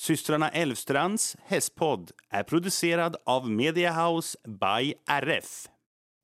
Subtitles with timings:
[0.00, 5.68] Systrarna Elvstrands hästpodd är producerad av Mediahouse by RF.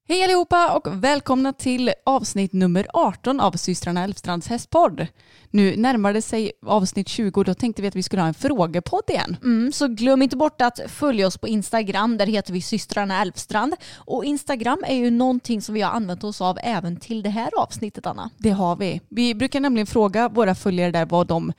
[0.09, 5.07] Hej allihopa och välkomna till avsnitt nummer 18 av systrarna Elfstrands hästpodd.
[5.51, 8.35] Nu närmar det sig avsnitt 20 och då tänkte vi att vi skulle ha en
[8.35, 9.37] frågepodd igen.
[9.43, 12.17] Mm, så glöm inte bort att följa oss på Instagram.
[12.17, 13.75] Där heter vi systrarna Elfstrand.
[13.95, 17.51] Och Instagram är ju någonting som vi har använt oss av även till det här
[17.57, 18.31] avsnittet, Anna.
[18.39, 19.01] Det har vi.
[19.09, 21.53] Vi brukar nämligen fråga våra följare där vad de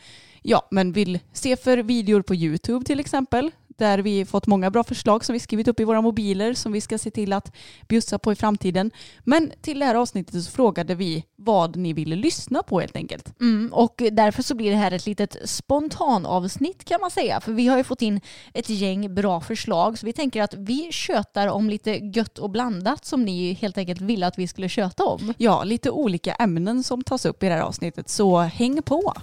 [0.49, 3.51] ja, men vill se för videor på YouTube till exempel.
[3.67, 6.81] Där vi fått många bra förslag som vi skrivit upp i våra mobiler som vi
[6.81, 7.55] ska se till att
[7.87, 8.91] bjussa på i framtiden.
[9.23, 13.39] Men till det här avsnittet så frågade vi vad ni ville lyssna på helt enkelt.
[13.41, 17.41] Mm, och därför så blir det här ett litet spontanavsnitt kan man säga.
[17.41, 18.21] För vi har ju fått in
[18.53, 19.99] ett gäng bra förslag.
[19.99, 24.01] Så vi tänker att vi tjötar om lite gött och blandat som ni helt enkelt
[24.01, 25.33] ville att vi skulle köta om.
[25.37, 29.13] Ja, lite olika ämnen som tas upp i det här avsnittet så häng på!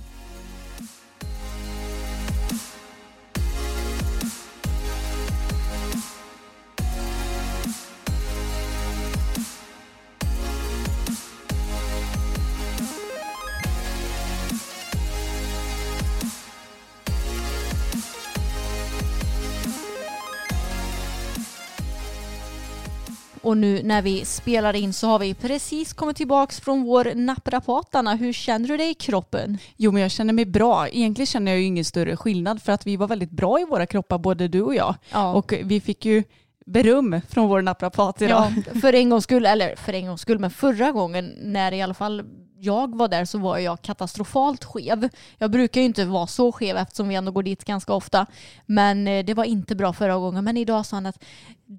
[23.45, 27.95] Och nu när vi spelar in så har vi precis kommit tillbaks från vår naprapat.
[27.95, 29.59] Anna, hur känner du dig i kroppen?
[29.77, 30.89] Jo, men jag känner mig bra.
[30.89, 33.87] Egentligen känner jag ju ingen större skillnad för att vi var väldigt bra i våra
[33.87, 34.95] kroppar, både du och jag.
[35.13, 35.35] Ja.
[35.35, 36.25] Och vi fick ju
[36.67, 38.53] beröm från vår naprapat idag.
[38.67, 41.83] Ja, för en gångs skull, eller för en gångs skull, men förra gången när i
[41.83, 42.23] alla fall
[42.65, 45.09] jag var där så var jag katastrofalt skev.
[45.39, 48.27] Jag brukar ju inte vara så skev eftersom vi ändå går dit ganska ofta.
[48.67, 50.45] Men eh, det var inte bra förra gången.
[50.45, 51.25] Men idag sa han att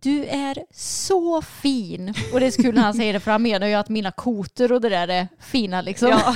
[0.01, 2.13] du är så fin.
[2.33, 4.11] Och det är så kul när han säger det för han menar ju att mina
[4.11, 6.09] koter och det där är fina liksom.
[6.09, 6.35] Ja,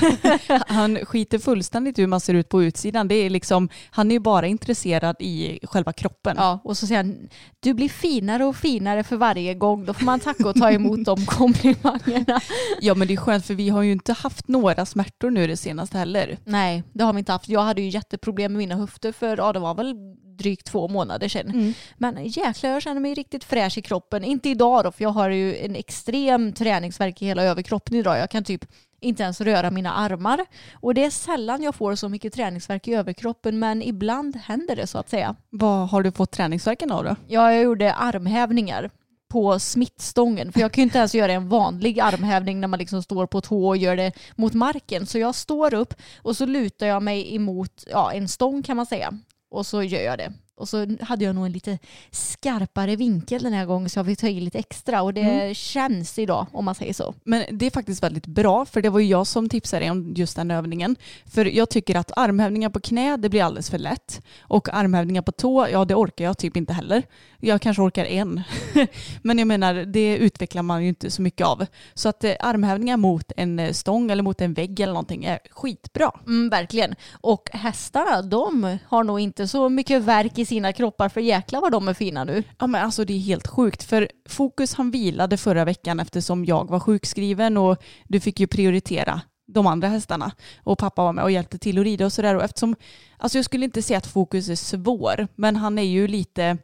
[0.68, 3.08] han skiter fullständigt hur man ser ut på utsidan.
[3.08, 6.36] Det är liksom, han är ju bara intresserad i själva kroppen.
[6.40, 9.86] Ja, och så säger han, du blir finare och finare för varje gång.
[9.86, 12.42] Då får man tacka och ta emot de komplimangerna.
[12.82, 15.58] Ja men det är skönt för vi har ju inte haft några smärtor nu det
[15.58, 16.38] senaste heller.
[16.44, 17.50] Nej, det har vi inte haft.
[17.50, 19.96] Jag hade ju jätteproblem med mina höfter för, ja det var väl
[20.40, 21.74] drygt två månader sedan.
[21.98, 24.24] Men jäklar jag känner mig riktigt fräsch i kroppen.
[24.24, 28.20] Inte idag då, för jag har ju en extrem träningsvärk i hela överkroppen idag.
[28.20, 28.66] Jag kan typ
[29.02, 30.46] inte ens röra mina armar.
[30.74, 34.88] Och det är sällan jag får så mycket träningsvärk i överkroppen, men ibland händer det
[34.88, 35.36] så att säga.
[35.50, 37.16] Vad har du fått träningsvärken av då?
[37.28, 38.90] Ja, jag gjorde armhävningar
[39.30, 40.52] på smittstången.
[40.52, 43.42] För jag kan ju inte ens göra en vanlig armhävning när man liksom står på
[43.42, 45.06] tå och gör det mot marken.
[45.06, 48.86] Så jag står upp och så lutar jag mig emot ja, en stång kan man
[48.86, 49.14] säga.
[49.50, 50.34] Och så gör jag det.
[50.60, 51.80] Och så hade jag nog en lite
[52.12, 55.02] skarpare vinkel den här gången så jag fick ta i lite extra.
[55.02, 57.14] Och det känns idag om man säger så.
[57.24, 60.14] Men det är faktiskt väldigt bra för det var ju jag som tipsade dig om
[60.16, 60.96] just den övningen.
[61.26, 64.22] För jag tycker att armhävningar på knä det blir alldeles för lätt.
[64.42, 67.04] Och armhävningar på tå, ja det orkar jag typ inte heller.
[67.40, 68.42] Jag kanske orkar en.
[69.22, 71.66] Men jag menar det utvecklar man ju inte så mycket av.
[71.94, 75.40] Så att eh, armhävningar mot en eh, stång eller mot en vägg eller någonting är
[75.52, 76.12] skitbra.
[76.28, 76.96] Mm, verkligen.
[77.12, 81.72] Och hästarna, de har nog inte så mycket verk i sina kroppar för jäklar vad
[81.72, 82.44] de är fina nu.
[82.60, 86.70] Ja men alltså det är helt sjukt för Fokus han vilade förra veckan eftersom jag
[86.70, 90.32] var sjukskriven och du fick ju prioritera de andra hästarna
[90.64, 92.76] och pappa var med och hjälpte till att rida och sådär och eftersom
[93.18, 96.58] alltså jag skulle inte säga att Fokus är svår men han är ju lite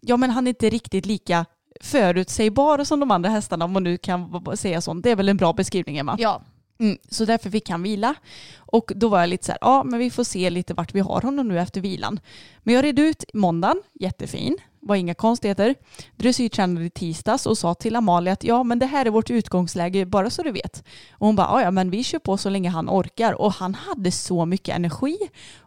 [0.00, 1.46] ja men han är inte riktigt lika
[1.80, 5.02] förutsägbar som de andra hästarna om man nu kan säga sånt.
[5.02, 6.16] Det är väl en bra beskrivning Emma?
[6.18, 6.42] Ja,
[6.78, 8.14] Mm, så därför fick han vila.
[8.56, 11.00] Och då var jag lite så här, ja men vi får se lite vart vi
[11.00, 12.20] har honom nu efter vilan.
[12.62, 14.56] Men jag red ut måndagen, jättefin
[14.86, 15.74] var inga konstigheter.
[16.16, 20.06] Dressyrtränade i tisdags och sa till Amalia att ja men det här är vårt utgångsläge
[20.06, 20.84] bara så du vet.
[21.12, 24.10] Och hon bara ja men vi kör på så länge han orkar och han hade
[24.12, 25.18] så mycket energi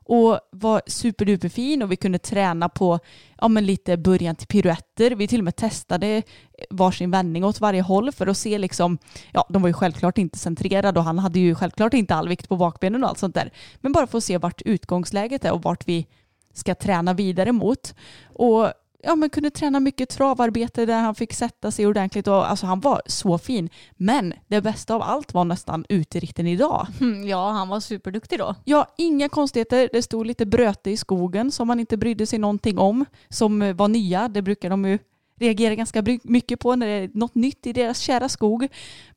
[0.09, 2.99] och var superduperfin och vi kunde träna på
[3.41, 5.11] ja, men lite början till piruetter.
[5.11, 6.23] Vi till och med testade
[6.69, 8.97] varsin vändning åt varje håll för att se liksom,
[9.31, 12.49] ja de var ju självklart inte centrerade och han hade ju självklart inte all vikt
[12.49, 13.51] på bakbenen och allt sånt där.
[13.81, 16.07] Men bara för att se vart utgångsläget är och vart vi
[16.53, 17.95] ska träna vidare mot.
[18.33, 18.71] Och
[19.03, 22.79] ja, men kunde träna mycket travarbete där han fick sätta sig ordentligt och alltså han
[22.79, 23.69] var så fin.
[23.97, 26.87] Men det bästa av allt var nästan uteritten idag.
[27.01, 28.55] Mm, ja, han var superduktig då.
[28.65, 29.89] Ja, inga konstigheter.
[29.93, 33.05] Det stod lite bröte i skogen som man inte brydde sig någonting om.
[33.29, 34.99] Som var nya, det brukar de ju
[35.39, 38.67] reagerar ganska mycket på när det är något nytt i deras kära skog.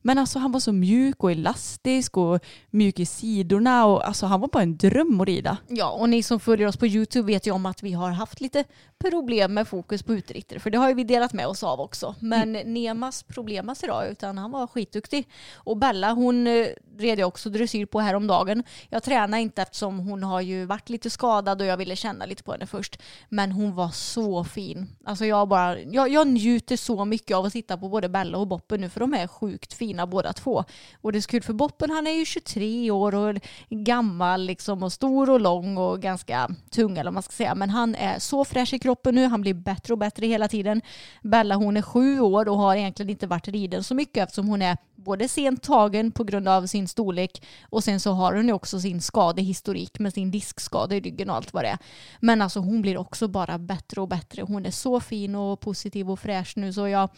[0.05, 2.39] Men alltså han var så mjuk och elastisk och
[2.69, 5.57] mjuk i sidorna och alltså han var bara en dröm att rida.
[5.67, 8.41] Ja, och ni som följer oss på YouTube vet ju om att vi har haft
[8.41, 8.63] lite
[8.97, 12.15] problem med fokus på utritter, för det har ju vi delat med oss av också.
[12.19, 12.73] Men mm.
[12.73, 15.27] Nemas problemas idag, utan han var skitduktig.
[15.55, 16.67] Och Bella, hon eh,
[16.97, 18.63] red jag också dressyr på häromdagen.
[18.89, 22.43] Jag tränade inte eftersom hon har ju varit lite skadad och jag ville känna lite
[22.43, 23.01] på henne först.
[23.29, 24.95] Men hon var så fin.
[25.05, 28.47] Alltså jag bara, jag, jag njuter så mycket av att titta på både Bella och
[28.47, 30.63] Boppen nu, för de är sjukt fina båda två.
[31.01, 33.35] Och det är så kul för Boppen, han är ju 23 år och
[33.69, 37.55] gammal liksom och stor och lång och ganska tung eller vad man ska säga.
[37.55, 39.27] Men han är så fräsch i kroppen nu.
[39.27, 40.81] Han blir bättre och bättre hela tiden.
[41.21, 44.61] Bella hon är sju år och har egentligen inte varit riden så mycket eftersom hon
[44.61, 48.53] är både sent tagen på grund av sin storlek och sen så har hon ju
[48.53, 51.77] också sin skadehistorik med sin diskskada i ryggen och allt vad det är.
[52.19, 54.41] Men alltså hon blir också bara bättre och bättre.
[54.41, 57.09] Hon är så fin och positiv och fräsch nu så jag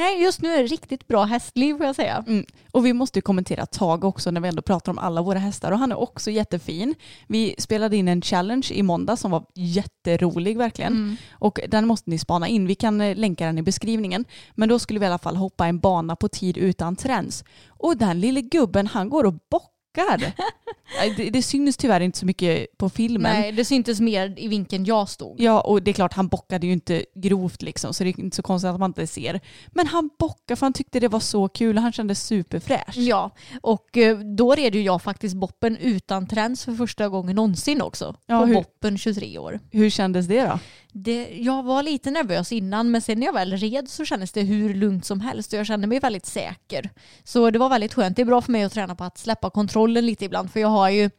[0.00, 2.24] Nej, just nu är det riktigt bra hästliv får jag säga.
[2.26, 2.44] Mm.
[2.72, 5.72] Och vi måste ju kommentera Tage också när vi ändå pratar om alla våra hästar
[5.72, 6.94] och han är också jättefin.
[7.28, 10.92] Vi spelade in en challenge i måndag som var jätterolig verkligen.
[10.92, 11.16] Mm.
[11.32, 12.66] Och den måste ni spana in.
[12.66, 14.24] Vi kan eh, länka den i beskrivningen.
[14.54, 17.44] Men då skulle vi i alla fall hoppa en bana på tid utan träns.
[17.68, 20.32] Och den lille gubben han går och bockar bockar.
[21.16, 23.32] det, det syns tyvärr inte så mycket på filmen.
[23.32, 25.40] Nej, det syntes mer i vinkeln jag stod.
[25.40, 28.36] Ja, och det är klart han bockade ju inte grovt liksom, så det är inte
[28.36, 29.40] så konstigt att man inte ser.
[29.68, 32.96] Men han bockade för han tyckte det var så kul och han kändes superfräsch.
[32.96, 33.30] Ja,
[33.62, 38.16] och eh, då red ju jag faktiskt boppen utan träns för första gången någonsin också.
[38.26, 39.60] Ja, på hur, boppen 23 år.
[39.70, 40.58] Hur kändes det då?
[40.92, 44.40] Det, jag var lite nervös innan men sen när jag väl red så kändes det
[44.40, 46.90] hur lugnt som helst och jag kände mig väldigt säker.
[47.24, 48.16] Så det var väldigt skönt.
[48.16, 50.68] Det är bra för mig att träna på att släppa kontrollen lite ibland för jag
[50.68, 51.10] har ju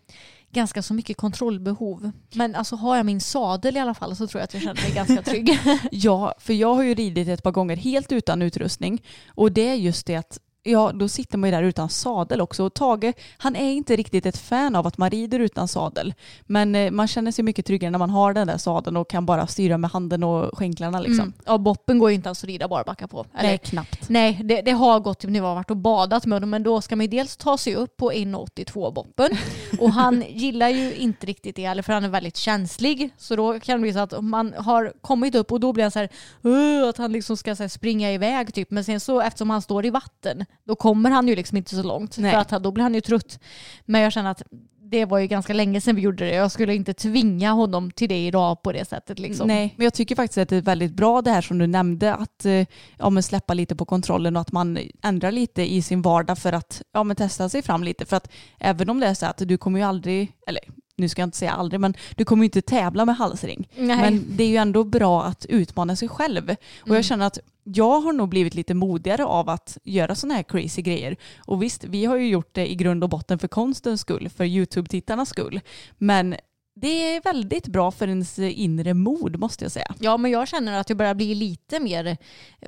[0.54, 2.12] ganska så mycket kontrollbehov.
[2.36, 4.82] Men alltså har jag min sadel i alla fall så tror jag att jag känner
[4.82, 5.60] mig ganska trygg.
[5.92, 9.02] ja, för jag har ju ridit ett par gånger helt utan utrustning
[9.36, 12.64] och det är just det att Ja, då sitter man ju där utan sadel också.
[12.64, 16.14] Och Tage, han är inte riktigt ett fan av att man rider utan sadel.
[16.42, 19.26] Men eh, man känner sig mycket tryggare när man har den där sadeln och kan
[19.26, 21.20] bara styra med handen och skänklarna liksom.
[21.20, 21.34] Mm.
[21.46, 23.26] Ja, boppen går ju inte ens att rida bara backa på.
[23.34, 23.50] Eller?
[23.50, 24.10] Nej, knappt.
[24.10, 26.82] Nej, det, det har gått när jag har varit och badat med honom, men då
[26.82, 29.38] ska man ju dels ta sig upp på 1,82 boppen.
[29.80, 33.10] och han gillar ju inte riktigt det, eller för han är väldigt känslig.
[33.18, 35.84] Så då kan det bli så att om man har kommit upp och då blir
[35.84, 38.72] han så här, att han liksom ska här, springa iväg typ.
[38.72, 41.84] Men sen så eftersom han står i vatten då kommer han ju liksom inte så
[41.84, 42.18] långt.
[42.18, 42.32] Nej.
[42.32, 43.40] För att då blir han ju trött.
[43.86, 44.44] Men jag känner att
[44.92, 46.36] det var ju ganska länge sedan vi gjorde det.
[46.36, 49.20] Jag skulle inte tvinga honom till det idag på det sättet.
[49.20, 49.48] Liksom.
[49.48, 52.16] Nej, men jag tycker faktiskt att det är väldigt bra det här som du nämnde,
[52.16, 52.66] att eh,
[52.98, 56.54] ja, men släppa lite på kontrollen och att man ändrar lite i sin vardag för
[56.54, 58.06] att ja, men testa sig fram lite.
[58.06, 60.62] För att även om det är så att du kommer ju aldrig, eller
[60.96, 63.70] nu ska jag inte säga aldrig, men du kommer ju inte tävla med halsring.
[63.76, 63.98] Nej.
[63.98, 66.44] Men det är ju ändå bra att utmana sig själv.
[66.82, 66.96] Och mm.
[66.96, 70.82] jag känner att jag har nog blivit lite modigare av att göra sådana här crazy
[70.82, 71.16] grejer.
[71.46, 74.46] Och visst, vi har ju gjort det i grund och botten för konstens skull, för
[74.46, 75.60] YouTube-tittarnas skull.
[75.98, 76.36] Men
[76.74, 79.96] det är väldigt bra för ens inre mod måste jag säga.
[80.00, 82.18] Ja men jag känner att jag börjar bli lite mer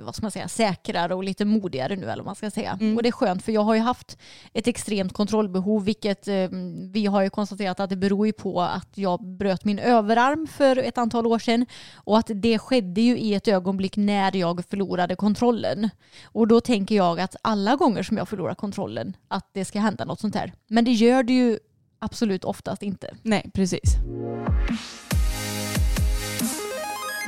[0.01, 2.77] vad ska man säga, säkrare och lite modigare nu eller vad man ska säga.
[2.81, 2.97] Mm.
[2.97, 4.17] Och det är skönt för jag har ju haft
[4.53, 6.47] ett extremt kontrollbehov vilket eh,
[6.91, 10.77] vi har ju konstaterat att det beror ju på att jag bröt min överarm för
[10.77, 15.15] ett antal år sedan och att det skedde ju i ett ögonblick när jag förlorade
[15.15, 15.89] kontrollen.
[16.25, 20.05] Och då tänker jag att alla gånger som jag förlorar kontrollen att det ska hända
[20.05, 20.53] något sånt här.
[20.67, 21.59] Men det gör det ju
[22.03, 23.15] absolut oftast inte.
[23.21, 23.97] Nej, precis.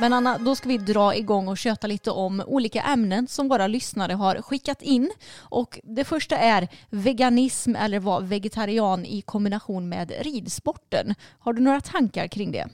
[0.00, 3.66] Men Anna, då ska vi dra igång och köta lite om olika ämnen som våra
[3.66, 5.10] lyssnare har skickat in.
[5.38, 11.14] Och det första är veganism eller vara vegetarian i kombination med ridsporten.
[11.38, 12.68] Har du några tankar kring det?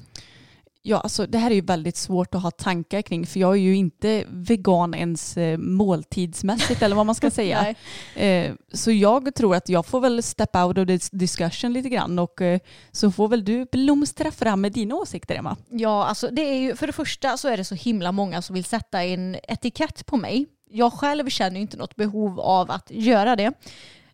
[0.85, 3.61] Ja, alltså det här är ju väldigt svårt att ha tankar kring för jag är
[3.61, 7.75] ju inte vegan ens eh, måltidsmässigt eller vad man ska säga.
[8.17, 12.19] Eh, så jag tror att jag får väl step out of this discussion lite grann
[12.19, 12.61] och eh,
[12.93, 15.57] så får väl du blomstra fram med dina åsikter Emma.
[15.71, 18.55] Ja, alltså det är ju, för det första så är det så himla många som
[18.55, 20.47] vill sätta en etikett på mig.
[20.71, 23.53] Jag själv känner ju inte något behov av att göra det.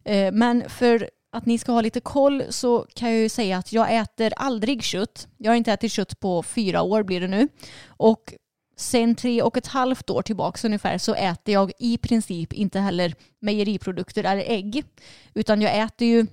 [0.04, 3.72] Eh, Men för att ni ska ha lite koll så kan jag ju säga att
[3.72, 5.28] jag äter aldrig kött.
[5.36, 7.48] Jag har inte ätit kött på fyra år blir det nu.
[7.86, 8.34] Och
[8.76, 13.14] sen tre och ett halvt år tillbaka ungefär så äter jag i princip inte heller
[13.40, 14.84] mejeriprodukter eller ägg.
[15.34, 16.26] Utan jag äter ju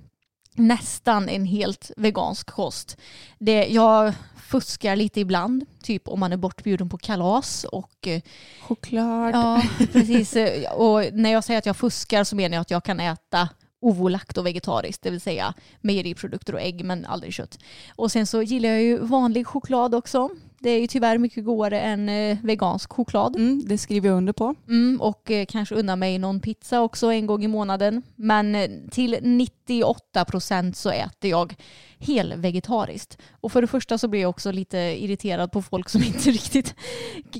[0.54, 2.96] nästan en helt vegansk kost.
[3.38, 4.14] Det, jag
[4.46, 8.20] fuskar lite ibland, typ om man är bortbjuden på kalas och eh,
[8.60, 9.34] Choklad.
[9.34, 10.36] Ja, precis.
[10.72, 13.48] Och när jag säger att jag fuskar så menar jag att jag kan äta
[13.86, 17.58] ovolakt och vegetariskt, det vill säga mejeriprodukter och ägg men aldrig kött.
[17.96, 20.30] Och sen så gillar jag ju vanlig choklad också.
[20.58, 23.36] Det är ju tyvärr mycket godare än eh, vegansk choklad.
[23.36, 24.54] Mm, det skriver jag under på.
[24.68, 28.02] Mm, och eh, kanske unna mig någon pizza också en gång i månaden.
[28.16, 31.54] Men eh, till 98 procent så äter jag
[31.98, 33.18] helvegetariskt.
[33.40, 36.74] Och för det första så blir jag också lite irriterad på folk som inte riktigt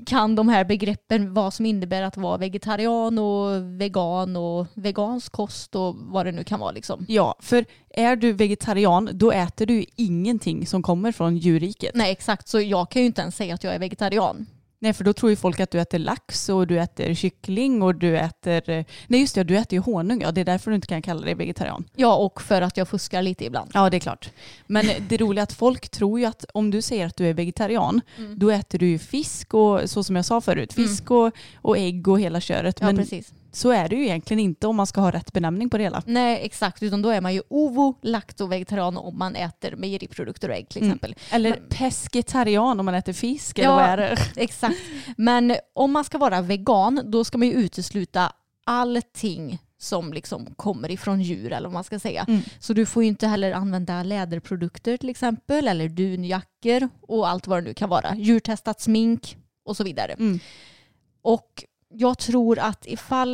[0.06, 5.74] kan de här begreppen, vad som innebär att vara vegetarian och vegan och vegansk kost
[5.74, 7.04] och vad det nu kan vara liksom.
[7.08, 7.64] Ja, för
[7.96, 11.94] är du vegetarian då äter du ingenting som kommer från djurriket.
[11.94, 14.46] Nej exakt, så jag kan ju inte ens säga att jag är vegetarian.
[14.78, 17.94] Nej, för då tror ju folk att du äter lax och du äter kyckling och
[17.94, 18.70] du äter...
[18.70, 20.20] eh, Nej, just det, du äter ju honung.
[20.22, 21.84] Ja, det är därför du inte kan kalla dig vegetarian.
[21.96, 23.70] Ja, och för att jag fuskar lite ibland.
[23.74, 24.30] Ja, det är klart.
[24.66, 27.34] Men det roliga är att folk tror ju att om du säger att du är
[27.34, 28.38] vegetarian, Mm.
[28.38, 32.08] då äter du ju fisk och så som jag sa förut, fisk och, och ägg
[32.08, 32.76] och hela köret.
[32.80, 33.32] Ja, Men precis.
[33.56, 36.02] Så är det ju egentligen inte om man ska ha rätt benämning på det hela.
[36.06, 36.82] Nej, exakt.
[36.82, 40.82] Utan då är man ju ovo, lakto, vegetarian om man äter mejeriprodukter och ägg till
[40.82, 40.90] Mm.
[40.90, 41.14] exempel.
[41.30, 43.76] Eller pescetarian om man äter fisk, eller Ja.
[43.76, 44.16] vad är det?
[44.36, 44.76] Exakt.
[45.16, 48.32] Men om man ska vara vegan då ska man ju utesluta
[48.80, 52.24] allting som liksom kommer ifrån djur eller vad man ska säga.
[52.28, 52.40] Mm.
[52.60, 57.58] Så du får ju inte heller använda läderprodukter till exempel eller dunjackor och allt vad
[57.58, 58.16] det nu kan vara.
[58.16, 60.12] Djurtestat smink och så vidare.
[60.12, 60.38] Mm.
[61.22, 61.64] Och
[61.98, 63.32] jag tror att ifall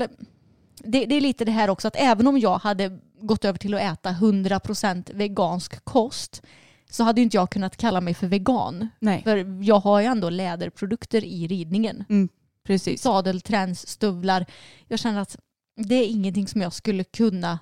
[0.78, 3.74] det, det är lite det här också att även om jag hade gått över till
[3.74, 6.42] att äta 100% vegansk kost
[6.90, 8.88] så hade inte jag kunnat kalla mig för vegan.
[8.98, 12.04] Nej, För jag har ju ändå läderprodukter i ridningen.
[12.66, 13.02] precis.
[13.02, 14.46] Sadel, träns, stövlar.
[14.88, 15.36] Jag känner att
[15.76, 17.58] det är ingenting som jag skulle kunna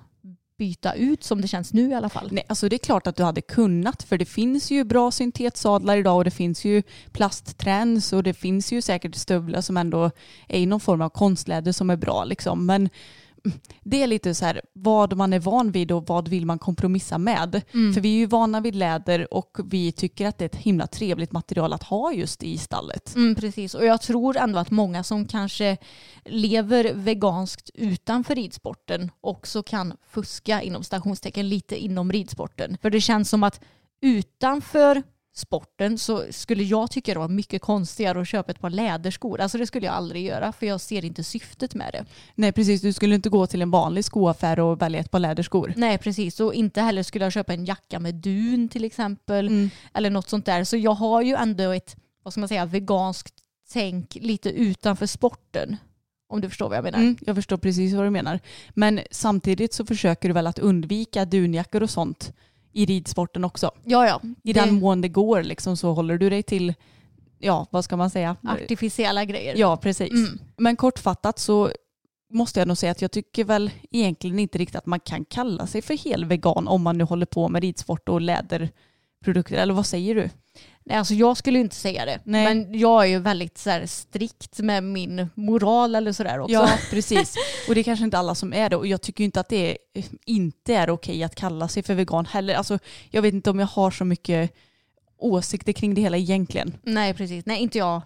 [0.61, 2.29] byta ut som det känns nu i alla fall.
[2.31, 5.97] Nej, alltså det är klart att du hade kunnat för det finns ju bra syntetsadlar
[5.97, 10.11] idag och det finns ju plastträns och det finns ju säkert stövlar som ändå
[10.47, 12.65] är i någon form av konstläder som är bra liksom.
[12.65, 12.89] Men
[13.83, 17.17] det är lite så här vad man är van vid och vad vill man kompromissa
[17.17, 17.61] med.
[17.73, 17.93] Mm.
[17.93, 20.87] För vi är ju vana vid läder och vi tycker att det är ett himla
[20.87, 23.15] trevligt material att ha just i stallet.
[23.15, 25.77] Mm, precis, och jag tror ändå att många som kanske
[26.25, 32.77] lever veganskt utanför ridsporten också kan fuska inom stationstecken lite inom ridsporten.
[32.81, 33.61] För det känns som att
[34.01, 39.41] utanför sporten så skulle jag tycka det var mycket konstigare att köpa ett par läderskor.
[39.41, 42.05] Alltså det skulle jag aldrig göra för jag ser inte syftet med det.
[42.35, 45.73] Nej precis, du skulle inte gå till en vanlig skoaffär och välja ett par läderskor.
[45.77, 49.47] Nej precis, och inte heller skulle jag köpa en jacka med dun till exempel.
[49.47, 49.69] Mm.
[49.93, 50.63] Eller något sånt där.
[50.63, 53.33] Så jag har ju ändå ett, vad ska man säga, veganskt
[53.73, 55.77] tänk lite utanför sporten.
[56.27, 56.99] Om du förstår vad jag menar.
[56.99, 58.39] Mm, jag förstår precis vad du menar.
[58.69, 62.33] Men samtidigt så försöker du väl att undvika dunjackor och sånt
[62.73, 63.71] i ridsporten också.
[63.83, 64.21] Ja, ja.
[64.43, 66.73] I den mån det går liksom, så håller du dig till,
[67.39, 68.35] ja vad ska man säga?
[68.47, 69.55] artificiella grejer.
[69.57, 70.11] Ja precis.
[70.11, 70.39] Mm.
[70.57, 71.71] Men kortfattat så
[72.33, 75.67] måste jag nog säga att jag tycker väl egentligen inte riktigt att man kan kalla
[75.67, 79.55] sig för helvegan om man nu håller på med ridsport och läderprodukter.
[79.55, 80.29] Eller vad säger du?
[80.83, 82.19] Nej, alltså jag skulle inte säga det.
[82.23, 82.45] Nej.
[82.45, 86.53] Men jag är ju väldigt så här, strikt med min moral eller sådär också.
[86.53, 87.35] Ja, precis.
[87.67, 88.75] Och det är kanske inte alla som är det.
[88.75, 89.77] Och jag tycker inte att det är,
[90.25, 92.55] inte är okej att kalla sig för vegan heller.
[92.55, 94.53] Alltså, jag vet inte om jag har så mycket
[95.17, 96.77] åsikter kring det hela egentligen.
[96.83, 97.45] Nej, precis.
[97.45, 98.01] Nej, inte jag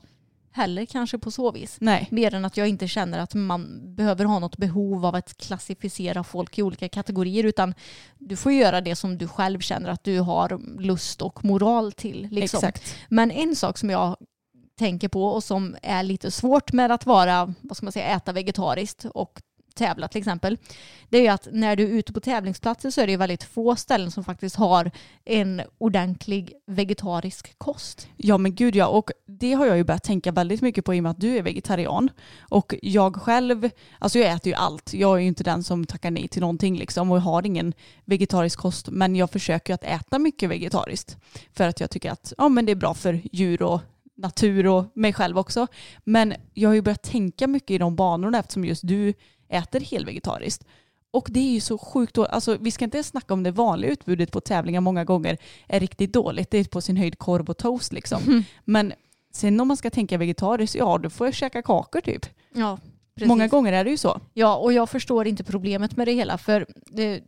[0.56, 1.78] heller kanske på så vis.
[1.82, 2.08] Nej.
[2.12, 6.24] Mer än att jag inte känner att man behöver ha något behov av att klassificera
[6.24, 7.74] folk i olika kategorier utan
[8.18, 12.28] du får göra det som du själv känner att du har lust och moral till.
[12.32, 12.58] Liksom.
[12.58, 12.96] Exakt.
[13.10, 14.18] Men en sak som jag
[14.78, 18.32] tänker på och som är lite svårt med att vara, vad ska man säga, äta
[18.32, 19.42] vegetariskt och
[19.76, 20.58] tävla till exempel,
[21.10, 23.44] det är ju att när du är ute på tävlingsplatser så är det ju väldigt
[23.44, 24.92] få ställen som faktiskt har
[25.26, 28.08] en ordentlig vegetarisk kost.
[28.18, 31.00] Ja men gud ja, och det har jag ju börjat tänka väldigt mycket på i
[31.00, 32.10] och med att du är vegetarian.
[32.40, 34.94] Och jag själv, alltså jag äter ju allt.
[34.94, 37.74] Jag är ju inte den som tackar nej till någonting liksom och har ingen
[38.06, 38.90] vegetarisk kost.
[38.90, 41.18] Men jag försöker att äta mycket vegetariskt.
[41.54, 43.82] För att jag tycker att ja, men det är bra för djur och
[44.18, 45.68] natur och mig själv också.
[46.04, 49.14] Men jag har ju börjat tänka mycket i de banorna eftersom just du
[49.56, 50.66] äter helvegetariskt.
[51.12, 52.32] Och det är ju så sjukt dåligt.
[52.32, 55.80] Alltså, vi ska inte ens snacka om det vanliga utbudet på tävlingar många gånger är
[55.80, 56.52] riktigt dåligt.
[56.52, 58.24] Det är på sin höjd korv och toast liksom.
[58.24, 58.44] Mm.
[58.66, 58.94] Men
[59.34, 62.26] sen om man ska tänka vegetariskt, ja då får jag käka kakor typ.
[62.54, 62.80] Ja,
[63.16, 63.28] precis.
[63.28, 64.22] Många gånger är det ju så.
[64.34, 66.38] Ja, och jag förstår inte problemet med det hela.
[66.38, 67.24] För det,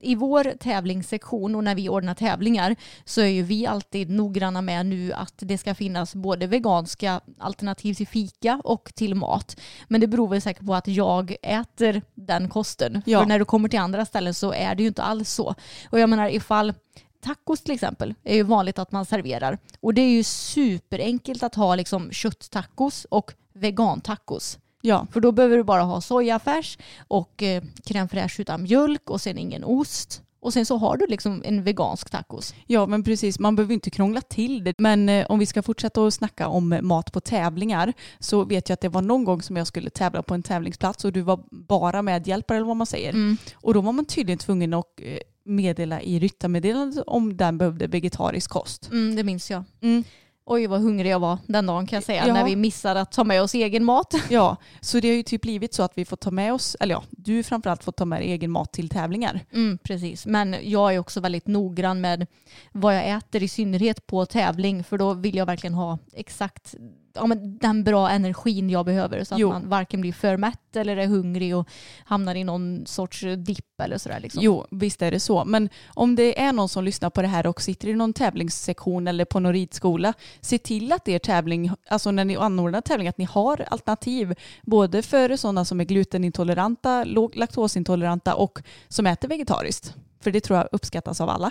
[0.00, 4.86] i vår tävlingssektion och när vi ordnar tävlingar så är ju vi alltid noggranna med
[4.86, 9.60] nu att det ska finnas både veganska alternativ till fika och till mat.
[9.88, 13.02] Men det beror väl säkert på att jag äter den kosten.
[13.06, 13.20] Ja.
[13.20, 15.54] För när du kommer till andra ställen så är det ju inte alls så.
[15.90, 16.74] Och jag menar ifall
[17.20, 19.58] Tacos till exempel är ju vanligt att man serverar.
[19.80, 24.58] Och det är ju superenkelt att ha liksom kötttacos och vegantacos.
[24.82, 29.20] Ja, För då behöver du bara ha sojafärs och eh, crème fraîche utan mjölk och
[29.20, 30.22] sen ingen ost.
[30.42, 32.54] Och sen så har du liksom en vegansk tacos.
[32.66, 33.38] ja men precis.
[33.38, 34.74] Man behöver inte krångla till det.
[34.78, 38.74] Men eh, om vi ska fortsätta att snacka om mat på tävlingar så vet jag
[38.74, 41.40] att det var någon gång som jag skulle tävla på en tävlingsplats och du var
[41.50, 43.10] bara medhjälpare eller vad man säger.
[43.10, 43.36] Mm.
[43.54, 48.50] Och då var man tydligen tvungen att eh, meddela i ryttarmeddelandet om den behövde vegetarisk
[48.50, 48.88] kost.
[48.90, 49.64] Mm, det minns jag.
[49.80, 50.04] Mm.
[50.52, 52.26] Oj vad hungrig jag var den dagen kan jag säga.
[52.26, 52.34] Ja.
[52.34, 54.14] När vi missade att ta med oss egen mat.
[54.28, 56.94] Ja, så det har ju typ blivit så att vi får ta med oss, eller
[56.94, 59.40] ja, du framförallt får ta med egen mat till tävlingar.
[59.52, 60.26] Mm, precis.
[60.26, 62.26] Men jag är också väldigt noggrann med
[62.72, 64.84] vad jag äter i synnerhet på tävling.
[64.84, 66.74] För då vill jag verkligen ha exakt
[67.14, 69.24] ja, men den bra energin jag behöver.
[69.24, 69.48] Så att Jo.
[69.48, 71.68] man varken blir för mätt eller är hungrig och
[72.04, 74.20] hamnar i någon sorts dipp eller sådär.
[74.20, 74.42] Liksom.
[74.42, 75.44] Jo, visst är det så.
[75.44, 79.08] Men om det är någon som lyssnar på det här och sitter i någon tävlingssektion
[79.08, 83.18] eller på någon ridskola, se till att er tävling, alltså när ni anordnar tävling, att
[83.18, 84.34] ni har alternativ.
[84.62, 89.94] Både för sådana som är glutenintoleranta, laktosintoleranta och som äter vegetariskt.
[90.20, 91.50] För det tror jag uppskattas av alla.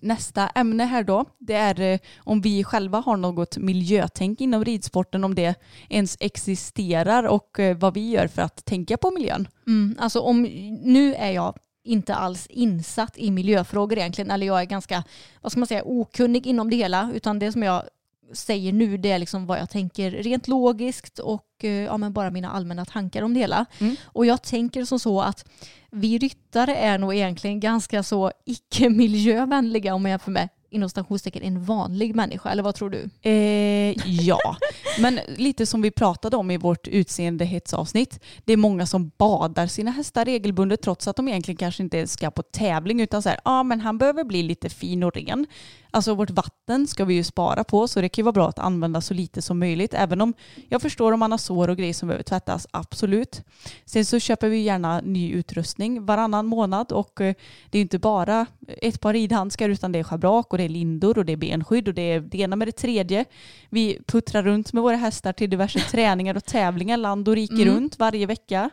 [0.00, 5.24] Nästa ämne här då, det är eh, om vi själva har något miljötänk inom ridsporten,
[5.24, 5.54] om det
[5.88, 9.48] ens existerar och eh, vad vi gör för att tänka på miljön.
[9.66, 10.42] Mm, alltså om,
[10.82, 14.30] nu är jag inte alls insatt i miljöfrågor egentligen.
[14.30, 15.04] Eller jag är ganska,
[15.42, 17.10] vad ska man säga, okunnig inom det hela.
[17.14, 17.82] Utan det som jag
[18.32, 22.30] säger nu det är liksom vad jag tänker rent logiskt och eh, ja, men bara
[22.30, 23.66] mina allmänna tankar om det hela.
[23.78, 23.96] Mm.
[24.04, 25.48] Och jag tänker som så att
[25.90, 31.64] vi ryttare är nog egentligen ganska så icke-miljövänliga om jag jämför med inom stationstecken en
[31.64, 32.50] vanlig människa.
[32.50, 33.30] Eller vad tror du?
[33.30, 34.56] Eh, ja,
[34.98, 38.20] men lite som vi pratade om i vårt utseendehetssavsnitt.
[38.44, 42.30] Det är många som badar sina hästar regelbundet trots att de egentligen kanske inte ska
[42.30, 45.46] på tävling utan så här, ja men han behöver bli lite fin och ren.
[45.90, 48.58] Alltså vårt vatten ska vi ju spara på så det kan ju vara bra att
[48.58, 50.34] använda så lite som möjligt även om
[50.68, 53.42] jag förstår om man har sår och grejer som behöver tvättas, absolut.
[53.84, 57.34] Sen så köper vi gärna ny utrustning varannan månad och eh,
[57.70, 61.18] det är inte bara ett par ridhandskar utan det är schabrak och det är lindor
[61.18, 63.24] och det är benskydd och det är det ena med det tredje.
[63.70, 67.74] Vi puttrar runt med våra hästar till diverse träningar och tävlingar land och rike Mm.
[67.74, 68.70] runt varje vecka.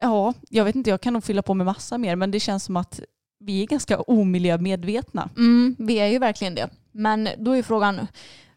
[0.00, 2.64] Ja, jag vet inte, jag kan nog fylla på med massa mer men det känns
[2.64, 3.00] som att
[3.44, 5.30] vi är ganska omiljömedvetna.
[5.36, 6.68] Mm, vi är ju verkligen det.
[6.92, 8.06] Men då är frågan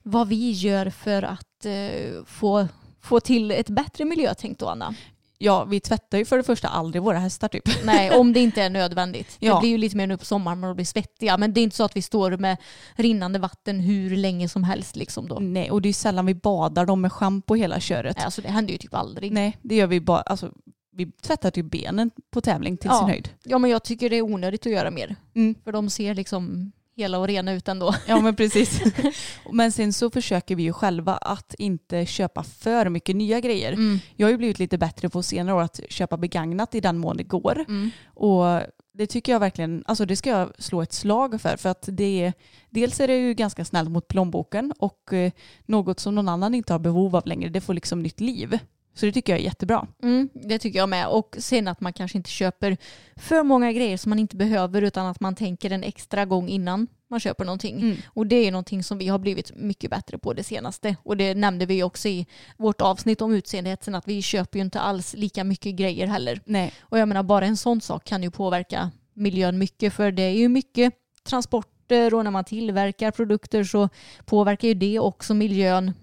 [0.04, 2.68] vad vi gör för att eh, få,
[3.02, 4.96] få till ett bättre miljötänk då Anna.
[5.40, 7.64] Ja, vi tvättar ju för det första aldrig våra hästar typ.
[7.86, 9.38] Nej, om det inte är nödvändigt.
[9.40, 9.54] Ja.
[9.54, 11.38] Det blir ju lite mer nu på sommaren när de blir svettiga.
[11.38, 12.58] Men det är inte så att vi står med
[12.96, 14.96] rinnande vatten hur länge som helst.
[14.96, 15.40] Liksom då.
[15.40, 18.24] Nej, och det är sällan vi badar dem med schampo hela köret.
[18.24, 19.32] Alltså, det händer ju typ aldrig.
[19.32, 20.22] Nej, det gör vi bara.
[20.22, 20.52] Alltså,
[20.98, 23.00] vi tvättar typ benen på tävling till Ja.
[23.00, 23.30] sin höjd.
[23.44, 25.16] Ja, men jag tycker det är onödigt att göra mer.
[25.36, 25.56] Mm.
[25.64, 27.96] För de ser liksom hela och rena ut ändå.
[28.08, 28.82] Ja men precis.
[29.52, 33.74] men sen så försöker vi ju själva att inte köpa för mycket nya grejer.
[33.74, 34.00] Mm.
[34.16, 37.18] Jag har ju blivit lite bättre på senare år att köpa begagnat i den mån
[37.18, 37.66] det går.
[37.68, 37.92] Mm.
[38.14, 38.62] Och
[38.94, 41.58] det tycker jag verkligen, alltså det ska jag slå ett slag för.
[41.58, 42.34] För att det är,
[42.70, 45.32] dels är det ju ganska snällt mot plånboken och eh,
[45.66, 48.60] något som någon annan inte har behov av längre, det får liksom nytt liv.
[48.98, 49.88] Så det tycker jag är jättebra.
[50.04, 51.08] Mm, det tycker jag med.
[51.08, 52.78] Och sen att man kanske inte köper
[53.16, 56.88] för många grejer som man inte behöver utan att man tänker en extra gång innan
[57.10, 57.80] man köper någonting.
[57.80, 57.98] Mm.
[58.08, 60.96] Och det är någonting som vi har blivit mycket bättre på det senaste.
[61.04, 62.26] Och det nämnde vi också i
[62.58, 66.42] vårt avsnitt om utseendehetsen att vi köper ju inte alls lika mycket grejer heller.
[66.46, 70.24] Nej, Och jag menar bara en sån sak kan ju påverka miljön mycket för det
[70.24, 73.90] är ju mycket transporter och när man tillverkar produkter så
[74.26, 75.94] påverkar ju det också miljön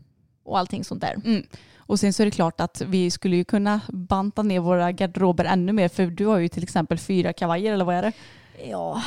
[0.45, 1.15] och allting sånt där.
[1.25, 1.47] Mm.
[1.87, 5.45] Och sen så är det klart att vi skulle ju kunna banta ner våra garderober
[5.45, 8.13] ännu mer för du har ju till exempel fyra kavajer eller vad är det?
[8.69, 9.03] Ja,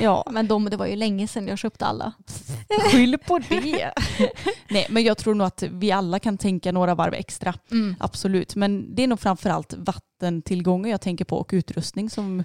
[0.00, 2.12] Ja, men de, det var ju länge sedan jag köpte alla.
[2.92, 3.92] skyll på det.
[4.70, 7.54] Nej, men jag tror nog att vi alla kan tänka några varv extra.
[7.98, 12.44] Absolut, men det är nog framförallt vattentillgången jag tänker på och utrustning som,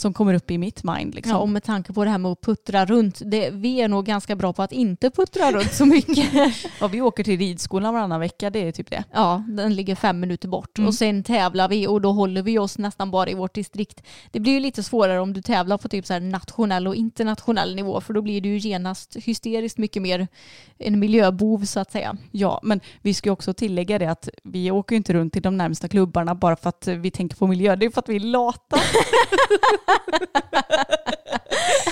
[0.00, 1.14] som kommer upp i mitt mind.
[1.14, 1.32] Liksom.
[1.32, 4.06] Ja, och med tanke på det här med att puttra runt, det, vi är nog
[4.06, 6.30] ganska bra på att inte puttra runt så mycket.
[6.80, 9.04] Ja, vi åker till ridskolan varannan vecka, det är typ det.
[9.12, 10.88] Ja, den ligger fem minuter bort Mm.
[10.88, 14.02] och sen tävlar vi och då håller vi oss nästan bara i vårt distrikt.
[14.30, 18.00] Det blir ju lite svårare om du tävlar på typ så nationell och internationell nivå
[18.00, 20.28] för då blir du ju genast hysteriskt mycket mer
[20.78, 22.16] en miljöbov så att säga.
[22.30, 25.56] Ja, men vi ska också tillägga det att vi åker ju inte runt till de
[25.56, 27.76] närmsta klubbarna bara för att vi tänker på miljö.
[27.76, 28.76] Det är för att vi är lata.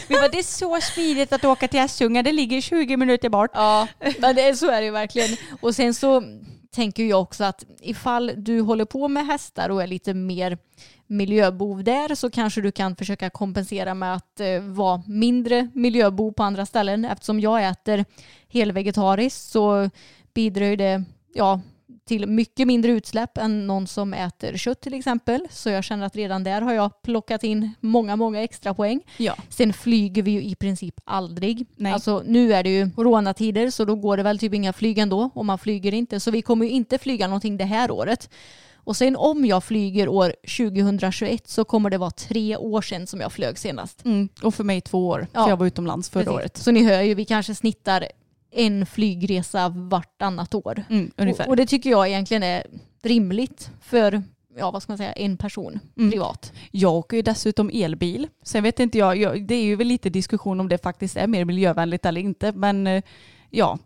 [0.09, 3.51] vi bara, det är så smidigt att åka till Essunga, det ligger 20 minuter bort.
[3.55, 5.37] Ja, men det, så är det ju verkligen.
[5.61, 6.23] Och sen så
[6.71, 10.59] tänker jag också att ifall du håller på med hästar och är lite mer
[11.07, 16.43] miljöbov där så kanske du kan försöka kompensera med att eh, vara mindre miljöbov på
[16.43, 17.05] andra ställen.
[17.05, 18.05] Eftersom jag äter
[18.49, 19.91] helvegetariskt så
[20.35, 21.61] bidrar ju det ja,
[22.09, 25.41] till mycket mindre utsläpp än någon som äter kött till exempel.
[25.51, 29.01] Så jag känner att redan där har jag plockat in många, många extra poäng.
[29.17, 29.37] Ja.
[29.49, 31.67] Sen flyger vi ju i princip aldrig.
[31.77, 31.93] Nej.
[31.93, 35.31] Alltså nu är det ju coronatider så då går det väl typ inga flyg ändå
[35.35, 36.21] och man flyger inte.
[36.21, 38.31] Så vi kommer ju inte flyga någonting det här året.
[38.75, 43.21] Och sen om jag flyger år 2021 så kommer det vara tre år sedan som
[43.21, 44.05] jag flög senast.
[44.05, 44.29] Mm.
[44.43, 45.43] Och för mig två år, Ja.
[45.43, 46.37] för jag var utomlands förra Precis.
[46.39, 46.57] året.
[46.57, 48.09] Så ni hör ju, vi kanske snittar
[48.53, 50.85] en flygresa vartannat år.
[50.91, 51.45] Mm, ungefär.
[51.45, 52.67] Och, och det tycker jag egentligen är
[53.03, 54.23] rimligt för
[54.59, 56.11] ja, vad ska man säga, en person Mm.
[56.11, 56.53] privat.
[56.71, 58.29] Jag åker ju dessutom elbil.
[58.43, 61.27] Sen vet inte jag, jag, det är ju väl lite diskussion om det faktiskt är
[61.27, 62.53] mer miljövänligt eller inte.
[62.53, 63.03] Men eh,
[63.51, 63.79] ja,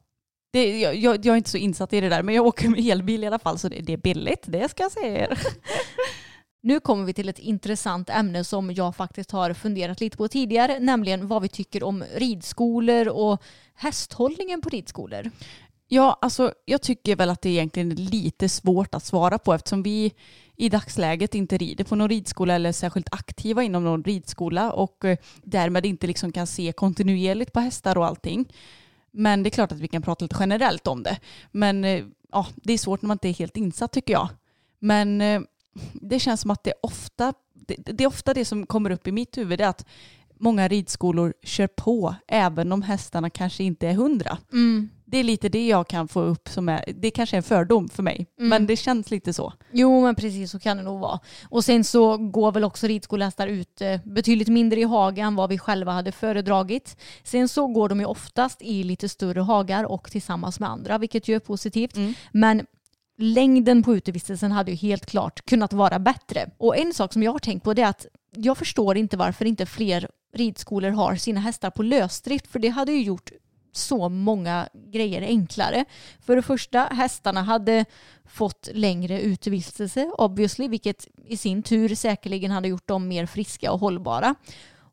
[0.52, 2.22] det, jag, jag, jag är inte så insatt i det där.
[2.22, 4.82] Men jag åker med elbil i alla fall så det, det är billigt, det ska
[4.82, 5.38] jag säga er.
[6.64, 10.78] Nu kommer vi till ett intressant ämne som jag faktiskt har funderat lite på tidigare,
[10.78, 13.42] nämligen vad vi tycker om ridskolor och
[13.74, 15.30] hästhållningen på ridskolor.
[15.88, 19.82] Ja, alltså jag tycker väl att det egentligen är lite svårt att svara på eftersom
[19.82, 20.12] vi
[20.56, 25.04] i dagsläget inte rider på någon ridskola eller är särskilt aktiva inom någon ridskola och
[25.04, 28.52] eh, därmed inte liksom kan se kontinuerligt på hästar och allting.
[29.10, 31.18] Men det är klart att vi kan prata lite generellt om det.
[31.50, 34.28] Men eh, ja, det är svårt när man inte är helt insatt tycker jag.
[34.78, 35.40] Men eh,
[35.92, 39.12] det känns som att det ofta, det, det är ofta det som kommer upp i
[39.12, 39.86] mitt huvud, är att
[40.38, 44.38] många ridskolor kör på även om hästarna kanske inte är hundra.
[45.04, 47.88] Det är lite det jag kan få upp som är, det kanske är en fördom
[47.88, 49.52] för mig, men det känns lite så.
[49.72, 51.20] Jo men precis så kan det nog vara.
[51.48, 55.50] Och sen så går väl också ridskolehästar ut eh, betydligt mindre i hagar än vad
[55.50, 56.96] vi själva hade föredragit.
[57.24, 61.28] Sen så går de ju oftast i lite större hagar och tillsammans med andra vilket
[61.28, 61.96] ju är positivt.
[62.32, 62.66] Men
[63.22, 66.50] längden på utevistelsen hade ju helt klart kunnat vara bättre.
[66.58, 68.06] Och en sak som jag har tänkt på det är att
[68.36, 72.92] jag förstår inte varför inte fler ridskolor har sina hästar på lösdrift för det hade
[72.92, 73.30] ju gjort
[73.72, 75.84] så många grejer enklare.
[76.20, 77.84] För det första, hästarna hade
[78.26, 83.80] fått längre utevistelse obviously, vilket i sin tur säkerligen hade gjort dem mer friska och
[83.80, 84.34] hållbara.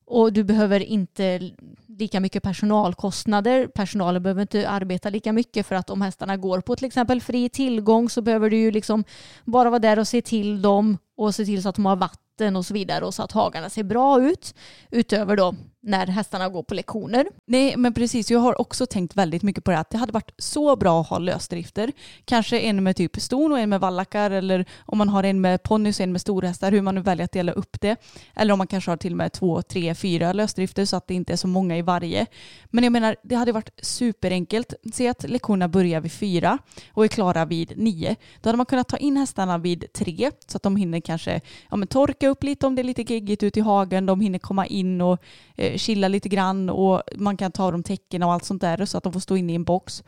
[0.10, 1.52] Och du behöver inte
[1.88, 3.68] lika mycket personalkostnader.
[3.68, 7.50] Personalen behöver inte arbeta lika mycket för att om hästarna går på till exempel fri
[7.50, 9.04] tillgång så behöver du ju liksom
[9.46, 12.56] bara vara där och se till dem och se till så att de har vatten
[12.56, 14.54] och så vidare och så att hagarna ser bra ut.
[14.92, 17.28] Utöver då när hästarna går på lektioner.
[17.46, 18.32] Nej, men precis.
[18.32, 21.08] Jag har också tänkt väldigt mycket på det att det hade varit så bra att
[21.08, 21.92] ha lösdrifter.
[22.26, 25.64] Kanske en med typ ston och en med vallakar eller om man har en med
[25.64, 27.96] ponnys och en med storhästar, hur man nu väljer att dela upp det.
[28.36, 31.14] Eller om man kanske har till och med två, tre, fyra lösdrifter så att det
[31.14, 32.26] inte är så många i varje.
[32.66, 34.74] Men jag menar, det hade varit superenkelt.
[34.94, 36.58] Se att lektionerna börjar vid fyra
[36.94, 38.16] och är klara vid nio.
[38.42, 41.78] Då hade man kunnat ta in hästarna vid tre så att de hinner kanske ja,
[41.78, 44.06] men torka upp lite om det är lite geggigt ute i hagen.
[44.06, 45.24] De hinner komma in och
[45.56, 48.98] eh, chilla lite grann och man kan ta dem täcken och allt sånt där så
[48.98, 50.04] att de får stå inne i en box.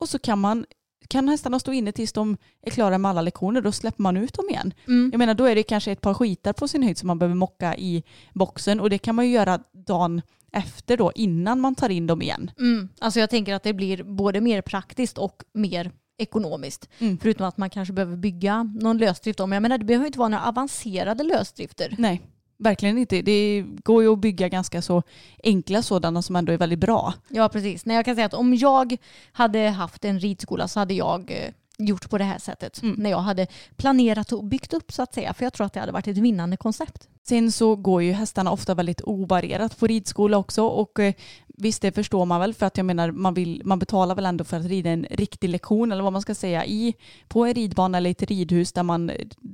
[0.00, 0.64] Och så kan man
[1.08, 4.34] kan hästarna stå inne tills de är klara med alla lektioner, då släpper man ut
[4.34, 4.74] dem igen.
[5.12, 7.34] Jag menar, då är det kanske ett par skitar på sin höjd som man behöver
[7.34, 11.88] mocka i boxen och det kan man ju göra dagen efter då, innan man tar
[11.88, 12.50] in dem igen.
[12.58, 12.88] Mm.
[12.98, 16.88] Alltså jag tänker att det blir både mer praktiskt och mer ekonomiskt.
[16.98, 17.18] Mm.
[17.18, 19.38] Förutom att man kanske behöver bygga någon lösdrift.
[19.38, 21.94] Men jag menar det behöver inte vara några avancerade lösdrifter.
[21.98, 22.20] Nej,
[22.58, 23.22] verkligen inte.
[23.22, 25.02] Det går ju att bygga ganska så
[25.44, 27.14] enkla sådana som ändå är väldigt bra.
[27.28, 27.84] Ja precis.
[27.86, 28.96] Nej, jag kan säga att om jag
[29.32, 32.94] hade haft en ridskola så hade jag eh, gjort på det här sättet Mm.
[32.98, 35.34] när jag hade planerat och byggt upp så att säga.
[35.34, 37.08] För jag tror att det hade varit ett vinnande koncept.
[37.28, 41.14] Sen så går ju hästarna ofta väldigt ovarierat på ridskola också och eh,
[41.46, 44.44] visst det förstår man väl för att jag menar man, vill, man betalar väl ändå
[44.44, 46.94] för att rida en riktig lektion eller vad man ska säga i
[47.28, 49.10] på en ridbana eller ett ridhus där man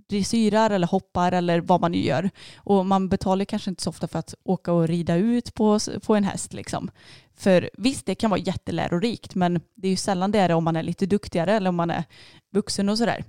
[0.09, 2.31] dressyrar eller hoppar eller vad man nu gör.
[2.57, 6.15] Och man betalar kanske inte så ofta för att åka och rida ut på, på
[6.15, 6.91] en häst liksom.
[7.41, 10.65] För visst det kan vara jättelärorikt men det är ju sällan det är det om
[10.65, 12.05] man är lite duktigare eller om man är
[12.53, 13.25] vuxen och sådär.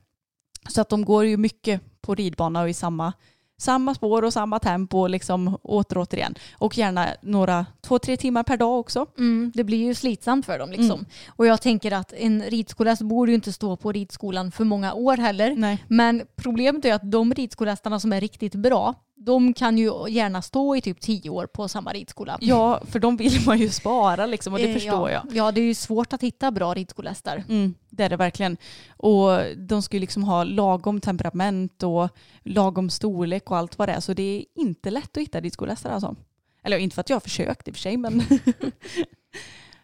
[0.70, 3.14] Så att de går ju mycket på ridbana och i samma
[3.62, 6.36] samma spår och samma tempo liksom åter och återigen.
[6.54, 9.06] Och gärna några två, tre timmar per dag också.
[9.18, 10.92] Mm, det blir ju slitsamt för dem liksom.
[10.92, 11.06] Mm.
[11.28, 15.18] Och jag tänker att en ridskoläst borde ju inte stå på ridskolan för många år
[15.18, 15.56] heller.
[15.56, 15.86] Nej.
[15.88, 20.76] Men problemet är att de ridskolästarna som är riktigt bra, de kan ju gärna stå
[20.76, 22.38] i typ tio år på samma ridskola.
[22.42, 25.24] Ja, för de vill man ju spara liksom och det Eh, förstår ja.
[25.26, 25.36] jag.
[25.36, 27.44] Ja, det är ju svårt att hitta bra ridskolästar.
[27.50, 28.58] Mm, det är det verkligen.
[28.98, 32.10] Och de ska ju liksom ha lagom temperament och
[32.44, 34.00] lagom storlek och allt vad det är.
[34.00, 36.16] Så det är inte lätt att hitta ridskoläsare alltså.
[36.64, 38.24] Eller inte för att jag har försökt i och för sig men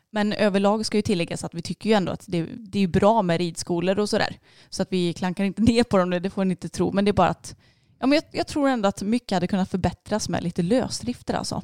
[0.09, 3.21] Men överlag ska ju tilläggas att vi tycker ju ändå att det, det är bra
[3.21, 4.39] med ridskolor och sådär.
[4.69, 6.91] Så att vi klankar inte ner på dem, det får ni inte tro.
[6.91, 7.55] Men det är bara att
[7.99, 11.63] ja, men jag, jag tror ändå att mycket hade kunnat förbättras med lite lösdrifter alltså.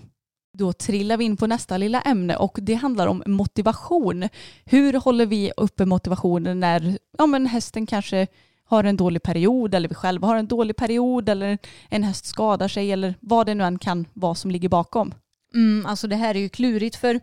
[0.58, 4.30] Då trillar vi in på nästa lilla ämne och det handlar om motivation.
[4.66, 8.28] Hur håller vi uppe motivationen när ja, men hästen kanske
[8.66, 11.58] har en dålig period eller vi själva har en dålig period eller
[11.90, 15.14] en häst skadar sig eller vad det nu än kan vara som ligger bakom.
[15.54, 17.20] Mm, alltså det här är ju klurigt för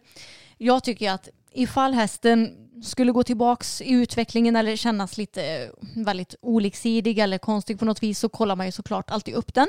[0.58, 5.68] jag tycker att ifall hästen skulle gå tillbaks i utvecklingen eller kännas lite eh,
[6.04, 9.68] väldigt oliksidig eller konstig på något vis så kollar man ju såklart alltid upp den.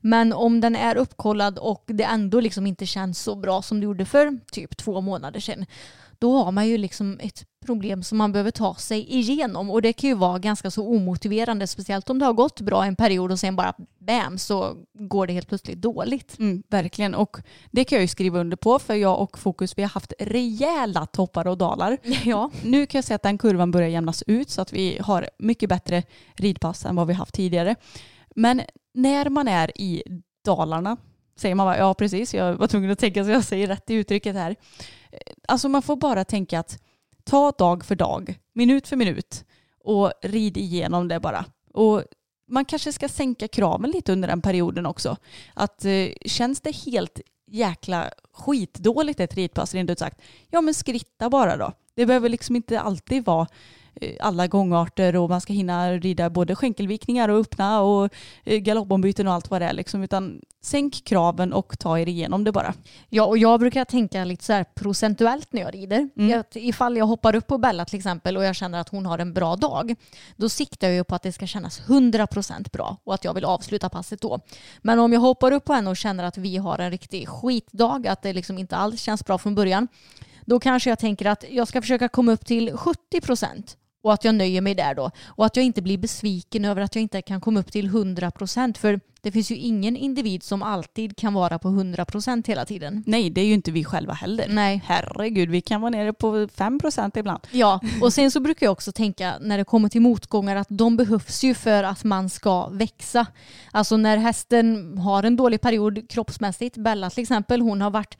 [0.00, 3.84] Men om den är uppkollad och det ändå liksom inte känns så bra som det
[3.84, 5.66] gjorde för typ två månader sedan
[6.18, 9.92] då har man ju liksom ett problem som man behöver ta sig igenom och det
[9.92, 13.38] kan ju vara ganska så omotiverande speciellt om det har gått bra en period och
[13.38, 16.38] sen bara bam så går det helt plötsligt dåligt.
[16.38, 19.82] Mm, verkligen och det kan jag ju skriva under på för jag och Fokus vi
[19.82, 21.98] har haft rejäla toppar och dalar.
[22.24, 22.50] Ja.
[22.64, 25.68] Nu kan jag säga att den kurvan börjar jämnas ut så att vi har mycket
[25.68, 26.02] bättre
[26.34, 27.74] ridpass än vad vi haft tidigare.
[28.34, 28.62] Men
[28.94, 30.02] när man är i
[30.44, 30.96] Dalarna,
[31.36, 33.94] säger man bara, ja precis, jag var tvungen att tänka så jag säger rätt i
[33.94, 34.56] uttrycket här.
[35.10, 35.18] Eh,
[35.48, 36.78] alltså man får bara tänka att
[37.24, 39.44] ta dag för dag, minut för minut
[39.84, 41.44] och rid igenom det bara.
[41.74, 42.04] Och
[42.48, 45.16] man kanske ska sänka kraven lite under den perioden också.
[45.54, 51.30] Att eh, känns det helt jäkla skitdåligt ett ridpass rent ut sagt, ja men skritta
[51.30, 51.72] bara då.
[51.94, 53.46] Det behöver liksom inte alltid vara
[54.20, 59.34] alla gångarter och man ska hinna rida både skänkelvikningar och öppna och eh, galoppombyten och
[59.34, 60.02] allt vad det är liksom.
[60.02, 62.74] Utan sänk kraven och ta er igenom det bara.
[63.08, 66.08] Ja, och jag brukar tänka lite så här procentuellt när jag rider.
[66.16, 66.40] Mm.
[66.40, 69.18] Att ifall jag hoppar upp på Bella till exempel och jag känner att hon har
[69.18, 69.94] en bra dag,
[70.36, 73.44] då siktar jag ju på att det ska kännas 100% bra och att jag vill
[73.44, 74.40] avsluta passet då.
[74.78, 78.06] Men om jag hoppar upp på henne och känner att vi har en riktig skitdag,
[78.06, 79.88] att det liksom inte alls känns bra från början,
[80.44, 84.34] då kanske jag tänker att jag ska försöka komma upp till 70% och att jag
[84.34, 85.10] nöjer mig där då.
[85.26, 88.78] Och att jag inte blir besviken över att jag inte kan komma upp till 100%
[88.78, 93.02] för det finns ju ingen individ som alltid kan vara på 100% hela tiden.
[93.06, 94.46] Nej, det är ju inte vi själva heller.
[94.48, 94.82] Nej.
[94.84, 97.46] Herregud, vi kan vara nere på 5% ibland.
[97.50, 100.96] Ja, och sen så brukar jag också tänka när det kommer till motgångar att de
[100.96, 103.26] behövs ju för att man ska växa.
[103.70, 108.18] Alltså när hästen har en dålig period kroppsmässigt, Bella till exempel, hon har varit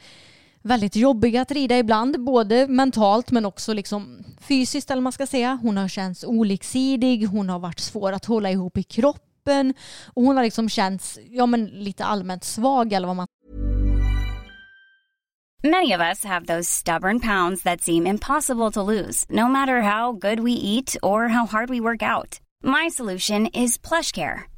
[0.63, 5.27] väldigt jobbiga att rida ibland, både mentalt men också liksom fysiskt eller vad man ska
[5.27, 5.59] säga.
[5.63, 10.37] Hon har känts oliksidig, hon har varit svår att hålla ihop i kroppen och hon
[10.37, 13.27] har liksom känts ja, men lite allmänt svag eller vad man
[15.65, 20.13] Many of us have those stubborn pounds that seem impossible to lose, no matter how
[20.13, 22.41] good we eat or how hard we work out.
[22.63, 24.58] My solution is PlushCare.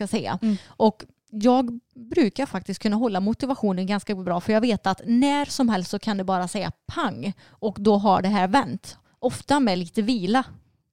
[0.00, 0.38] ska säga.
[0.42, 0.56] Mm.
[0.66, 5.68] Och jag brukar faktiskt kunna hålla motivationen ganska bra för jag vet att när som
[5.68, 8.96] helst så kan det bara säga pang och då har det här vänt.
[9.18, 10.44] Ofta med lite vila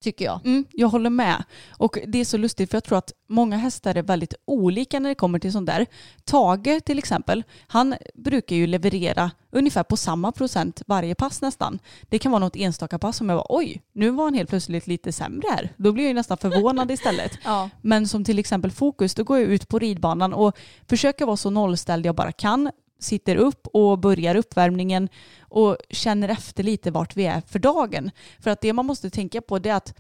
[0.04, 0.46] tycker jag.
[0.46, 1.44] Mm, jag håller med.
[1.70, 5.10] Och det är så lustigt för jag tror att många hästar är väldigt olika när
[5.10, 5.86] det kommer till sånt där.
[6.24, 11.80] Tage till exempel, han brukar ju leverera ungefär på samma procent varje pass nästan.
[12.10, 14.88] Det kan vara något enstaka pass som jag var oj, nu var han helt plötsligt
[14.88, 15.74] lite sämre här.
[15.78, 17.32] Då blir jag ju nästan förvånad istället.
[17.44, 17.70] Ja.
[17.82, 20.58] Men som till exempel fokus, då går jag ut på ridbanan och
[20.90, 26.64] försöker vara så nollställd jag bara kan sitter upp och börjar uppvärmningen och känner efter
[26.64, 28.12] lite vart vi är för dagen.
[28.40, 29.94] För att det man måste tänka på det är att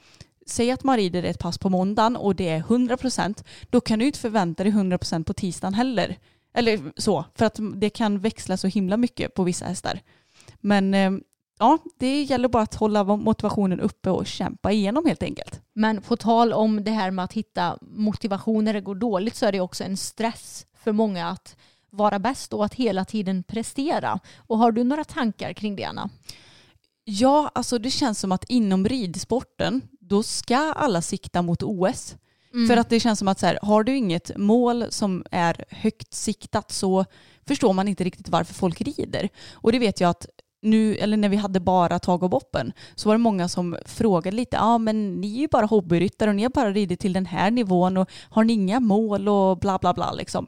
[0.49, 4.05] Säg att man rider ett pass på måndagen och det är 100% då kan du
[4.05, 6.17] inte förvänta dig 100% på tisdagen heller.
[6.53, 9.99] Eller så, för att det kan växla så himla mycket på vissa hästar.
[10.59, 11.11] Men eh,
[11.59, 15.61] ja, det gäller bara att hålla motivationen uppe och kämpa igenom helt enkelt.
[15.73, 19.45] Men på tal om det här med att hitta motivation när det går dåligt så
[19.45, 21.57] är det också en stress för många att
[21.91, 24.19] vara bäst och att hela tiden prestera.
[24.37, 26.09] Och har du några tankar kring det Anna?
[27.03, 32.15] Ja, alltså det känns som att inom ridsporten då ska alla sikta mot OS.
[32.53, 32.67] Mm.
[32.67, 36.13] För att det känns som att så här, har du inget mål som är högt
[36.13, 37.05] siktat så
[37.47, 39.29] förstår man inte riktigt varför folk rider.
[39.53, 40.27] Och det vet jag att
[40.61, 44.37] nu, eller när vi hade bara tag och boppen, så var det många som frågade
[44.37, 47.13] lite, ja ah, men ni är ju bara hobbyryttare och ni har bara ridit till
[47.13, 50.47] den här nivån och har ni inga mål och bla bla bla liksom.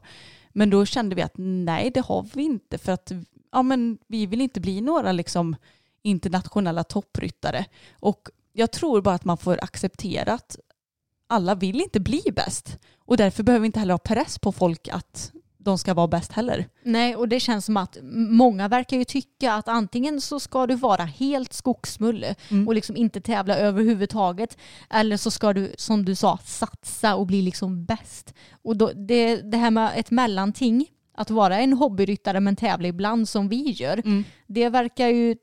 [0.53, 3.11] Men då kände vi att nej, det har vi inte för att
[3.51, 5.55] ja, men vi vill inte bli några liksom,
[6.01, 7.65] internationella toppryttare.
[7.99, 10.59] Och jag tror bara att man får acceptera att
[11.27, 12.77] alla vill inte bli bäst.
[12.97, 15.31] Och därför behöver vi inte heller ha press på folk att
[15.69, 16.67] de ska vara bäst heller.
[16.83, 17.97] Nej, och det känns som att
[18.29, 22.67] många verkar ju tycka att antingen så ska du vara helt skogsmulle mm.
[22.67, 24.57] och liksom inte tävla överhuvudtaget
[24.89, 28.33] eller så ska du, som du sa, satsa och bli liksom bäst.
[28.61, 30.85] Och då, det, det här med ett mellanting,
[31.19, 34.23] att vara en hobbyryttare men tävla ibland som vi gör, mm.
[34.47, 35.35] det verkar ju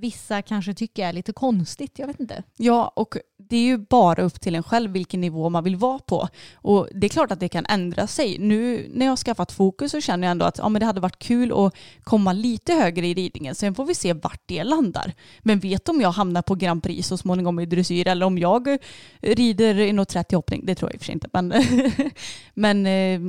[0.00, 1.98] vissa kanske tycker är lite konstigt.
[1.98, 2.42] Jag vet inte.
[2.56, 5.98] Ja, och det är ju bara upp till en själv vilken nivå man vill vara
[5.98, 6.28] på.
[6.54, 8.38] Och det är klart att det kan ändra sig.
[8.38, 11.00] Nu när jag har skaffat fokus så känner jag ändå att ja, men det hade
[11.00, 13.54] varit kul att komma lite högre i ridningen.
[13.54, 15.14] Sen får vi se vart det landar.
[15.40, 18.78] Men vet om jag hamnar på Grand Prix så småningom i dressyr eller om jag
[19.20, 20.66] rider i något 30 hoppning.
[20.66, 21.28] Det tror jag i och för sig inte.
[21.32, 21.54] Men,
[22.54, 23.20] men eh,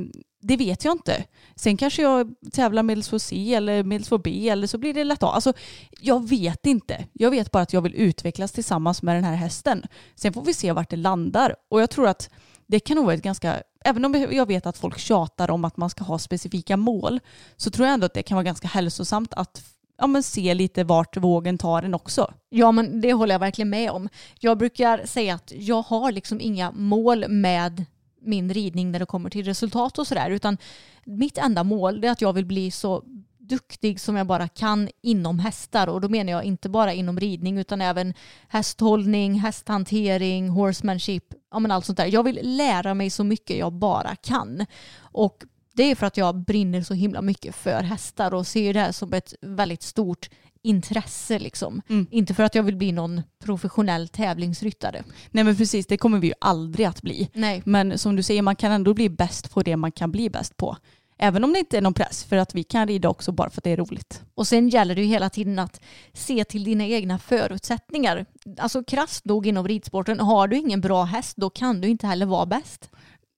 [0.42, 1.24] det vet jag inte.
[1.56, 5.26] Sen kanske jag tävlar medels C eller medels B eller så blir det lätt A.
[5.26, 5.52] Alltså,
[6.00, 7.04] jag vet inte.
[7.12, 9.82] Jag vet bara att jag vill utvecklas tillsammans med den här hästen.
[10.14, 11.56] Sen får vi se vart det landar.
[11.70, 12.30] Och jag tror att
[12.66, 15.76] det kan nog vara ett ganska, även om jag vet att folk tjatar om att
[15.76, 17.20] man ska ha specifika mål,
[17.56, 19.62] så tror jag ändå att det kan vara ganska hälsosamt att
[19.98, 22.34] ja, men se lite vart vågen tar en också.
[22.48, 24.08] Ja men det håller jag verkligen med om.
[24.40, 27.84] Jag brukar säga att jag har liksom inga mål med
[28.24, 30.30] min ridning när det kommer till resultat och sådär.
[30.30, 30.58] Utan
[31.04, 33.04] mitt enda mål är att jag vill bli så
[33.38, 37.58] duktig som jag bara kan inom hästar och då menar jag inte bara inom ridning
[37.58, 38.14] utan även
[38.48, 42.06] hästhållning, hästhantering, horsemanship, ja men allt sånt där.
[42.06, 44.66] Jag vill lära mig så mycket jag bara kan.
[45.00, 48.80] Och det är för att jag brinner så himla mycket för hästar och ser det
[48.80, 50.30] här som ett väldigt stort
[50.62, 51.82] intresse liksom.
[51.88, 52.06] Mm.
[52.10, 55.04] Inte för att jag vill bli någon professionell tävlingsryttare.
[55.30, 57.30] Nej men precis, det kommer vi ju aldrig att bli.
[57.34, 57.62] Nej.
[57.64, 60.56] Men som du säger, man kan ändå bli bäst på det man kan bli bäst
[60.56, 60.76] på.
[61.18, 63.60] Även om det inte är någon press, för att vi kan rida också bara för
[63.60, 64.22] att det är roligt.
[64.34, 65.80] Och sen gäller det ju hela tiden att
[66.12, 68.26] se till dina egna förutsättningar.
[68.58, 72.26] Alltså krasst nog inom ridsporten, har du ingen bra häst då kan du inte heller
[72.26, 72.90] vara bäst.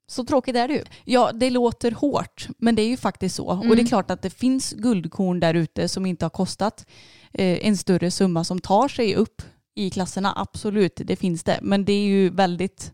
[0.07, 0.85] Så tråkigt är det ju.
[1.05, 3.51] Ja, det låter hårt, men det är ju faktiskt så.
[3.51, 3.59] Mm.
[3.59, 3.89] Och det är mm.
[3.89, 6.87] klart att det finns guldkorn där ute som inte har kostat
[7.33, 9.43] eh, en större summa som tar sig upp
[9.75, 10.33] i klasserna.
[10.37, 11.59] Absolut, det finns det.
[11.63, 12.93] Men det är ju väldigt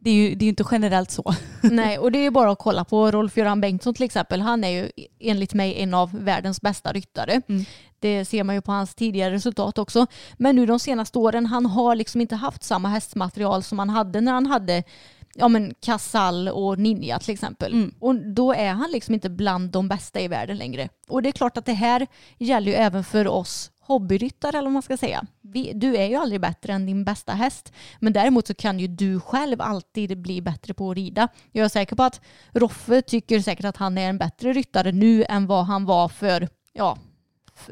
[0.00, 1.34] det är ju det är inte generellt så.
[1.62, 4.40] Nej, och det är bara att kolla på Rolf-Göran Bengtsson till exempel.
[4.40, 4.90] Han är ju
[5.20, 7.42] enligt mig en av världens bästa ryttare.
[7.48, 7.64] Mm.
[8.00, 10.06] Det ser man ju på hans tidigare resultat också.
[10.36, 14.20] Men nu de senaste åren, han har liksom inte haft samma hästmaterial som han hade
[14.20, 14.84] när han hade
[15.34, 17.72] ja men Casall och Ninja till exempel.
[17.72, 17.94] Mm.
[18.00, 20.88] Och då är han liksom inte bland de bästa i världen längre.
[21.08, 22.06] Och det är klart att det här
[22.38, 25.26] gäller ju även för oss hobbyryttare eller vad man ska säga.
[25.40, 27.72] Vi, du är ju aldrig bättre än din bästa häst.
[28.00, 31.28] Men däremot så kan ju du själv alltid bli bättre på att rida.
[31.52, 32.20] Jag är säker på att
[32.52, 36.48] Roffe tycker säkert att han är en bättre ryttare nu än vad han var för,
[36.72, 36.98] ja,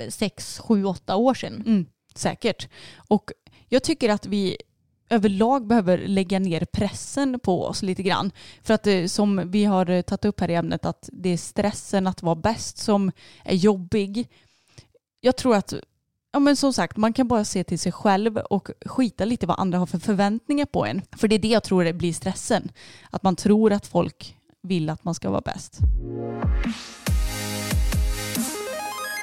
[0.08, 1.62] sex, sju, åtta år sedan.
[1.66, 2.68] Mm, säkert.
[3.08, 3.30] Och
[3.68, 4.56] jag tycker att vi
[5.08, 8.30] överlag behöver lägga ner pressen på oss lite grann.
[8.62, 11.36] För att eh, som vi har eh, tagit upp här i ämnet att det är
[11.36, 13.12] stressen att vara bäst som
[13.44, 14.28] är jobbig.
[15.20, 15.74] Jag tror att
[16.32, 19.60] Ja men som sagt, man kan bara se till sig själv och skita lite vad
[19.60, 21.02] andra har för förväntningar på en.
[21.16, 22.68] För det är det jag tror det blir stressen.
[23.10, 25.78] Att man tror att folk vill att man ska vara bäst.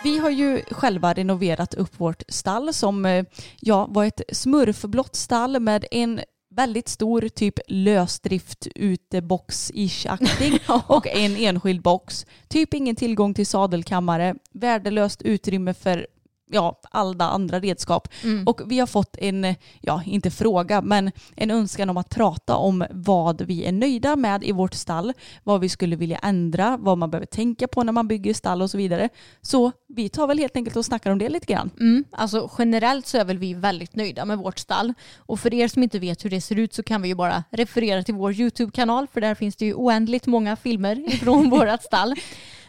[0.03, 3.25] Vi har ju själva renoverat upp vårt stall som eh,
[3.59, 6.21] ja, var ett smurfblått stall med en
[6.55, 12.25] väldigt stor typ lösdrift utebox-ish-aktig och en enskild box.
[12.47, 16.07] Typ ingen tillgång till sadelkammare, värdelöst utrymme för
[16.51, 18.07] ja, alla andra redskap.
[18.23, 18.47] Mm.
[18.47, 22.85] Och vi har fått en, ja inte fråga, men en önskan om att prata om
[22.91, 25.13] vad vi är nöjda med i vårt stall,
[25.43, 28.69] vad vi skulle vilja ändra, vad man behöver tänka på när man bygger stall och
[28.69, 29.09] så vidare.
[29.41, 31.69] Så vi tar väl helt enkelt och snackar om det lite grann.
[31.79, 34.93] Mm, alltså generellt så är väl vi väldigt nöjda med vårt stall.
[35.17, 37.43] Och för er som inte vet hur det ser ut så kan vi ju bara
[37.51, 42.15] referera till vår YouTube-kanal för där finns det ju oändligt många filmer ifrån vårt stall.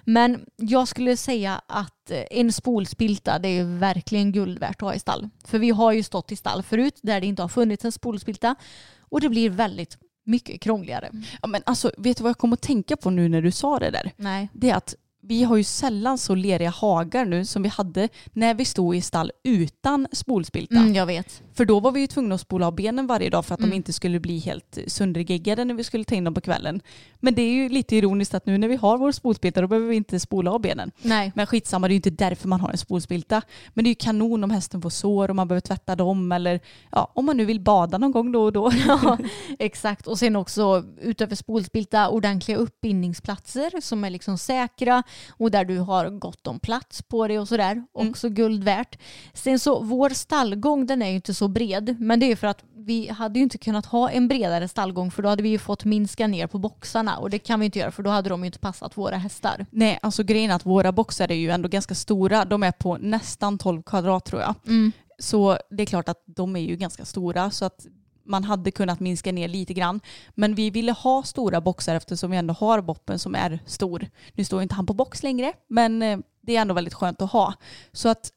[0.05, 4.95] Men jag skulle säga att eh, en spolspilta det är verkligen guld värt att ha
[4.95, 5.29] i stall.
[5.45, 8.55] För vi har ju stått i stall förut där det inte har funnits en spolspilta
[9.01, 11.11] och det blir väldigt mycket krångligare.
[11.43, 13.79] Ja, men alltså, vet du vad jag kom att tänka på nu när du sa
[13.79, 14.13] det där?
[14.17, 14.49] Nej.
[14.53, 14.95] Det är att
[15.27, 19.01] vi har ju sällan så leriga hagar nu som vi hade när vi stod i
[19.01, 20.77] stall utan spolspilta.
[20.77, 21.43] Mm, jag vet.
[21.55, 23.71] För då var vi ju tvungna att spola av benen varje dag för att Mm.
[23.71, 26.81] de inte skulle bli helt söndergeggade när vi skulle ta in dem på kvällen.
[27.21, 29.89] Men det är ju lite ironiskt att nu när vi har vår spolspilta då behöver
[29.89, 30.91] vi inte spola av benen.
[31.03, 31.33] Nej.
[31.35, 33.43] Men skitsamma, det är ju inte därför man har en spolspilta.
[33.75, 36.61] Men det är ju kanon om hästen får sår och man behöver tvätta dem eller
[36.93, 38.73] ja, om man nu vill bada någon gång då och då.
[38.87, 39.19] Ja,
[39.59, 40.07] exakt.
[40.07, 46.11] Och sen också utöver spolspilta ordentliga uppbindningsplatser som är liksom säkra och där du har
[46.11, 47.85] gott om plats på det och sådär.
[47.93, 48.99] Också guld värt.
[49.33, 52.65] Sen så vår stallgång den är ju inte så bred men det är för att
[52.77, 55.85] vi hade ju inte kunnat ha en bredare stallgång för då hade vi ju fått
[55.85, 58.47] minska ner på boxarna och det kan vi inte göra för då hade de ju
[58.47, 59.67] inte passat våra hästar.
[59.71, 62.45] Nej, alltså grejen är att våra boxar är ju ändå ganska stora.
[62.45, 64.55] De är på nästan 12 kvadrat tror jag.
[64.67, 64.93] Mm.
[65.19, 67.87] Så det är klart att de är ju ganska stora så att
[68.25, 70.01] man hade kunnat minska ner lite grann.
[70.35, 74.07] Men vi ville ha stora boxar eftersom vi ändå har boppen som är stor.
[74.33, 77.33] Nu står inte han på box längre men eh, det är ändå väldigt skönt att
[77.33, 77.55] ha.
[77.93, 78.33] Så att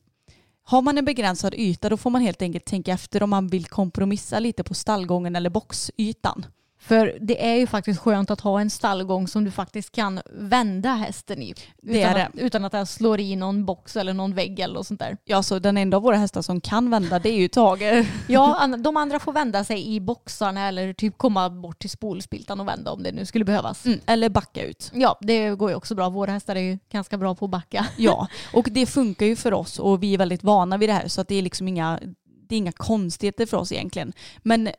[0.64, 3.66] har man en begränsad yta då får man helt enkelt tänka efter om man vill
[3.66, 6.46] kompromissa lite på stallgången eller boxytan.
[6.80, 10.90] För det är ju faktiskt skönt att ha en stallgång som du faktiskt kan vända
[10.90, 11.54] hästen i.
[11.82, 14.88] Det utan, att, utan att den slår i någon box eller någon vägg eller något
[14.88, 15.18] sånt där.
[15.26, 18.06] Ja, så den enda av våra hästar som kan vända det är ju Tage.
[18.28, 22.68] Ja, de andra får vända sig i boxarna eller typ komma bort till spolspiltan och
[22.68, 23.86] vända om det nu skulle behövas.
[23.86, 24.92] Mm, eller backa ut.
[24.94, 26.10] Ja, det går ju också bra.
[26.10, 27.88] Våra hästar är ju ganska bra på att backa.
[27.98, 31.08] Ja, och det funkar ju för oss och vi är väldigt vana vid det här
[31.08, 32.00] så att det är liksom inga,
[32.50, 34.14] det är inga konstigheter för oss egentligen.
[34.44, 34.70] Men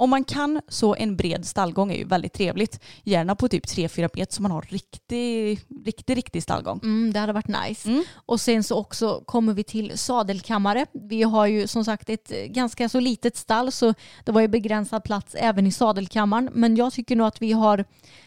[0.00, 2.80] om man kan så en bred stallgång är ju väldigt trevligt.
[3.04, 6.80] Gärna på typ 3-4 meter så man har riktig, riktig, riktig stallgång.
[6.82, 7.88] Mm, det hade varit nice.
[7.88, 8.04] Mm.
[8.14, 10.86] Och sen så också kommer vi till sadelkammare.
[10.92, 13.94] Vi har ju som sagt ett eh, ganska så litet stall så
[14.24, 16.50] det var ju begränsad plats även i sadelkammaren.
[16.52, 17.84] Men jag tycker nog att vi har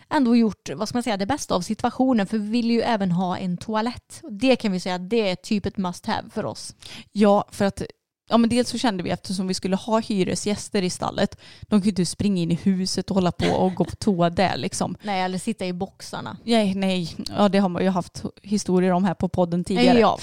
[0.10, 3.12] ändå gjort vad ska man säga, det bästa av situationen för vi vill ju även
[3.12, 4.22] ha en toalett.
[4.30, 6.76] Det kan vi säga det är typ ett must have för oss.
[7.12, 7.82] Ja, för att
[8.32, 11.86] Ja men dels så kände vi eftersom vi skulle ha hyresgäster i stallet, de kunde
[11.86, 14.96] ju inte springa in i huset och hålla på och gå på toa där liksom.
[15.02, 16.38] Nej, eller sitta i boxarna.
[16.44, 20.00] Nej, nej, ja det har man ju haft historier om här på podden tidigare.
[20.00, 20.20] Ja.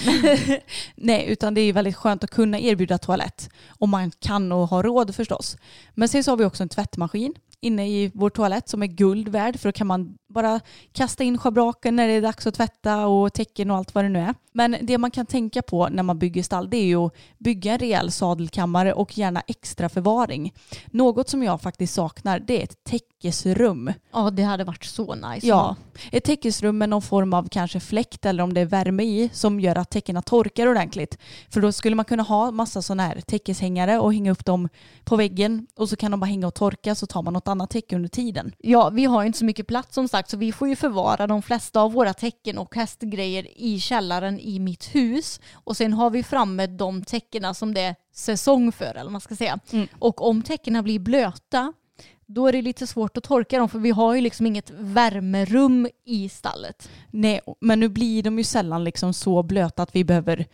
[0.95, 3.49] Nej, utan det är väldigt skönt att kunna erbjuda toalett.
[3.67, 5.57] Om man kan och har råd förstås.
[5.93, 9.27] Men sen så har vi också en tvättmaskin inne i vår toalett som är guld
[9.27, 10.59] värd för då kan man bara
[10.91, 14.09] kasta in schabraken när det är dags att tvätta och täcken och allt vad det
[14.09, 14.35] nu är.
[14.51, 17.73] Men det man kan tänka på när man bygger stall det är ju att bygga
[17.73, 20.53] en rejäl sadelkammare och gärna extra förvaring.
[20.85, 23.93] Något som jag faktiskt saknar det är ett täckesrum.
[24.13, 25.47] ja, det hade varit så nice.
[25.47, 25.75] Ja,
[26.11, 29.59] ett täckesrum med någon form av kanske fläkt eller om det är värme i som
[29.59, 31.17] gör att täckena torkar ordentligt.
[31.49, 34.69] För då skulle man kunna ha massa sådana här täckeshängare och hänga upp dem
[35.03, 37.69] på väggen och så kan de bara hänga och torka så tar man något annat
[37.69, 38.51] täcke under tiden.
[38.57, 41.27] Ja, vi har ju inte så mycket plats som sagt så vi får ju förvara
[41.27, 45.39] de flesta av våra täcken och hästgrejer i källaren i mitt hus.
[45.53, 49.35] Och sen har vi framme de täckena som det är säsong för eller man ska
[49.35, 49.59] säga.
[49.71, 49.87] Mm.
[49.99, 51.73] Och om täckena blir blöta
[52.25, 55.87] då är det lite svårt att torka dem för vi har ju liksom inget värmerum
[56.05, 56.89] i stallet.
[57.11, 60.45] Nej, men nu blir de ju sällan liksom så blöta att vi behöver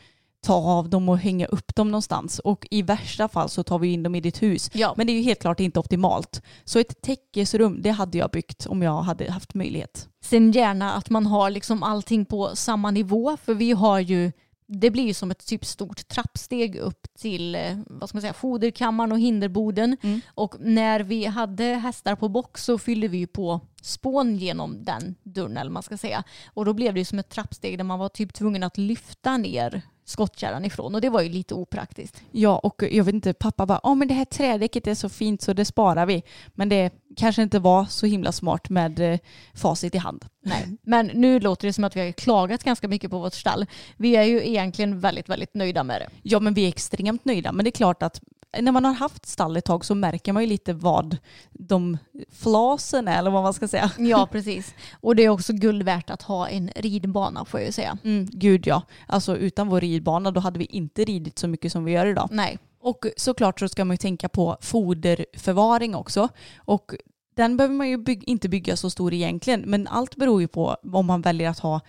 [0.46, 2.40] ta av dem och hänga upp dem någonstans.
[2.40, 4.70] Och i värsta fall så tar vi in dem i ditt hus.
[4.74, 4.94] Ja.
[4.98, 6.42] Men det är ju helt klart inte optimalt.
[6.64, 10.10] Så ett täckesrum, det hade jag byggt om jag hade haft möjlighet.
[10.22, 14.32] Sen gärna att man har liksom allting på samma nivå för vi har ju
[14.68, 18.34] det blir ju som ett typ stort trappsteg upp till eh, vad ska man säga,
[18.34, 19.98] foderkammaren och hinderboden.
[20.02, 20.22] Mm.
[20.28, 25.16] Och när vi hade hästar på box så fyllde vi ju på spån genom den
[25.24, 26.24] dörren eller man ska säga.
[26.54, 29.82] Och då blev det som ett trappsteg där man var typ tvungen att lyfta ner
[30.06, 32.22] skottkärran ifrån och det var ju lite opraktiskt.
[32.32, 35.42] Ja, och jag vet inte, pappa bara, ja men det här trädäcket är så fint
[35.42, 36.24] så det sparar vi.
[36.54, 39.20] Men det kanske inte var så himla smart med eh,
[39.54, 40.26] facit i hand.
[40.42, 43.66] Nej, men nu låter det som att vi har klagat ganska mycket på vårt stall.
[43.98, 46.10] Vi är ju egentligen väldigt, väldigt nöjda med det.
[46.22, 47.52] Ja, men vi är extremt nöjda.
[47.52, 48.22] Men det är klart att
[48.62, 51.18] när man har haft stall ett tag så märker man ju lite vad
[51.52, 51.98] de
[52.32, 53.92] flasen är, eller vad man ska säga.
[53.98, 54.74] Ja, precis.
[55.02, 57.98] Och det är också guld värt att ha en ridbana får jag ju säga.
[58.04, 58.82] Mm, gud ja.
[59.08, 62.30] Alltså utan vår ridbana då hade vi inte ridit så mycket som vi gör idag.
[62.32, 62.58] Nej.
[62.80, 66.30] Och såklart så ska man ju tänka på foderförvaring också.
[66.58, 66.96] Och
[67.36, 70.78] den behöver man ju byg inte bygga så stor egentligen, men allt beror ju på
[70.94, 71.82] om man väljer att ha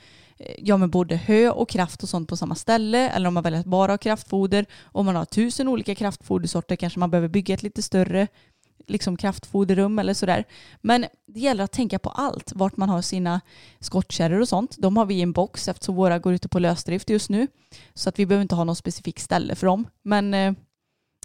[0.58, 3.60] ja, men både hö och kraft och sånt på samma ställe eller om man väljer
[3.60, 4.66] att bara ha kraftfoder.
[4.82, 8.28] Om man har tusen olika kraftfodersorter kanske man behöver bygga ett lite större
[8.86, 10.44] liksom kraftfoderrum eller sådär.
[10.80, 13.40] Men det gäller att tänka på allt, vart man har sina
[13.80, 14.76] skottkärror och sånt.
[14.78, 17.46] De har vi i en box eftersom våra går ute på lösdrift just nu.
[17.94, 19.86] Så att vi behöver inte ha något specifikt ställe för dem.
[20.02, 20.52] Men eh,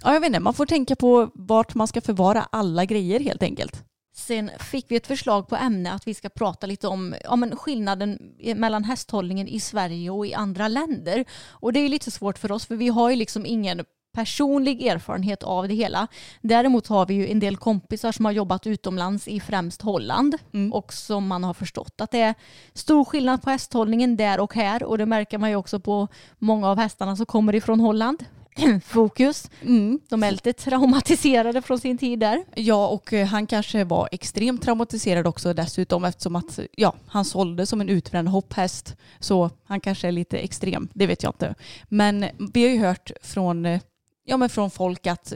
[0.04, 3.42] ja, jag vet inte, man får tänka på vart man ska förvara alla grejer helt
[3.42, 3.84] enkelt.
[4.14, 7.56] Sen fick vi ett förslag på ämne att vi ska prata lite om ja, men
[7.56, 8.18] skillnaden
[8.56, 11.24] mellan hästhållningen i Sverige och i andra länder.
[11.48, 15.42] Och det är lite svårt för oss för vi har ju liksom ingen personlig erfarenhet
[15.42, 16.06] av det hela.
[16.40, 20.72] Däremot har vi ju en del kompisar som har jobbat utomlands i främst Holland Mm.
[20.72, 22.34] och som man har förstått att det är
[22.74, 26.08] stor skillnad på hästhållningen där och här och det märker man ju också på
[26.38, 28.24] många av hästarna som kommer ifrån Holland.
[28.84, 29.50] Fokus.
[29.62, 30.00] Mm.
[30.08, 32.44] De är lite traumatiserade från sin tid där.
[32.54, 37.66] Ja, och eh, han kanske var extremt traumatiserad också dessutom eftersom att ja, han sålde
[37.66, 38.96] som en utbränd hopphäst.
[39.20, 41.54] Så han kanske är lite extrem, det vet jag inte.
[41.88, 43.80] Men vi har ju hört från, eh,
[44.24, 45.32] ja, men från folk att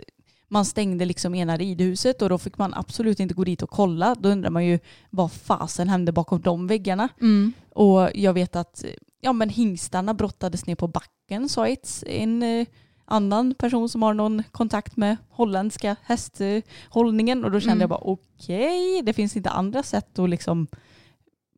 [0.48, 4.14] man stängde liksom ena ridhuset och då fick man absolut inte gå dit och kolla.
[4.14, 4.78] Då undrar man ju
[5.10, 7.08] vad fasen hände bakom de väggarna.
[7.74, 8.84] Och jag vet att
[9.20, 11.66] ja, men hingstarna brottades ner på backen sa
[12.06, 12.66] en eh,
[13.06, 17.80] annan person som har någon kontakt med holländska hästhållningen och då kände Mm.
[17.80, 20.66] jag bara okej, det finns inte andra sätt att liksom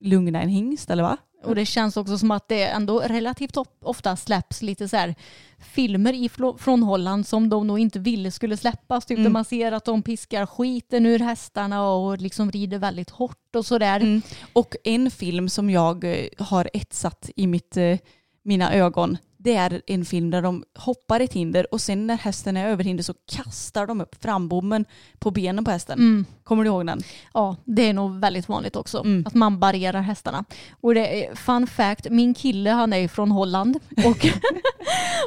[0.01, 1.16] lugna en hingst eller va?
[1.44, 5.14] Och det känns också som att det ändå relativt ofta släpps lite så här
[5.59, 6.28] filmer i,
[6.59, 9.07] från Holland som de nog inte ville skulle släppas.
[9.07, 9.24] Typ Mm.
[9.24, 13.66] där man ser att de piskar skiten ur hästarna och liksom rider väldigt hårt och
[13.66, 14.01] sådär.
[14.01, 14.22] Mm.
[14.53, 17.99] Och en film som jag eh, har etsat i mitt, eh,
[18.42, 22.57] mina ögon det är en film där de hoppar ett hinder och sen när hästen
[22.57, 24.84] är över hinder så kastar de upp frambommen
[25.18, 25.99] på benen på hästen.
[25.99, 26.26] Mm.
[26.49, 27.01] Kommer du ihåg den?
[27.34, 28.99] Ja, det är nog väldigt vanligt också.
[29.01, 29.24] Mm.
[29.26, 30.44] Att man barrerar hästarna.
[30.80, 33.78] Och det är, fun fact, min kille han är från Holland.
[34.07, 34.26] Och,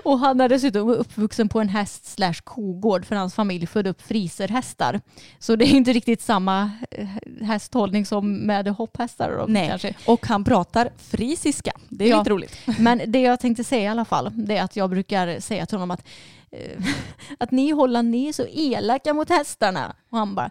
[0.12, 4.02] och han är dessutom uppvuxen på en häst slash kogård för hans familj födde upp
[4.02, 5.02] friserhästar.
[5.40, 7.08] Så det är inte riktigt samma eh,
[7.42, 9.36] hästhållning som med hopphästar.
[9.38, 9.70] Då, Nej.
[9.70, 9.94] Kanske.
[10.06, 11.72] Och han pratar frisiska.
[11.90, 12.18] Det är Ja.
[12.20, 12.58] lite roligt.
[12.80, 15.78] Men det jag tänkte säga i alla fall, det är att jag brukar säga till
[15.78, 16.04] honom att,
[16.52, 16.84] eh,
[17.40, 19.96] att ni i Holland, ni är så elaka mot hästarna.
[20.10, 20.50] Och han bara,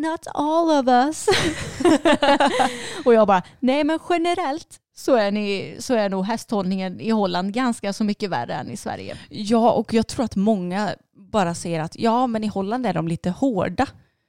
[0.00, 1.26] not all of us.
[3.04, 7.52] och jag bara, nej men generellt så är, ni, så är nog hästhållningen i Holland
[7.54, 9.16] ganska så mycket värre än i Sverige.
[9.28, 13.08] Ja, och jag tror att många bara säger att ja, men i Holland är de
[13.08, 13.86] lite hårda.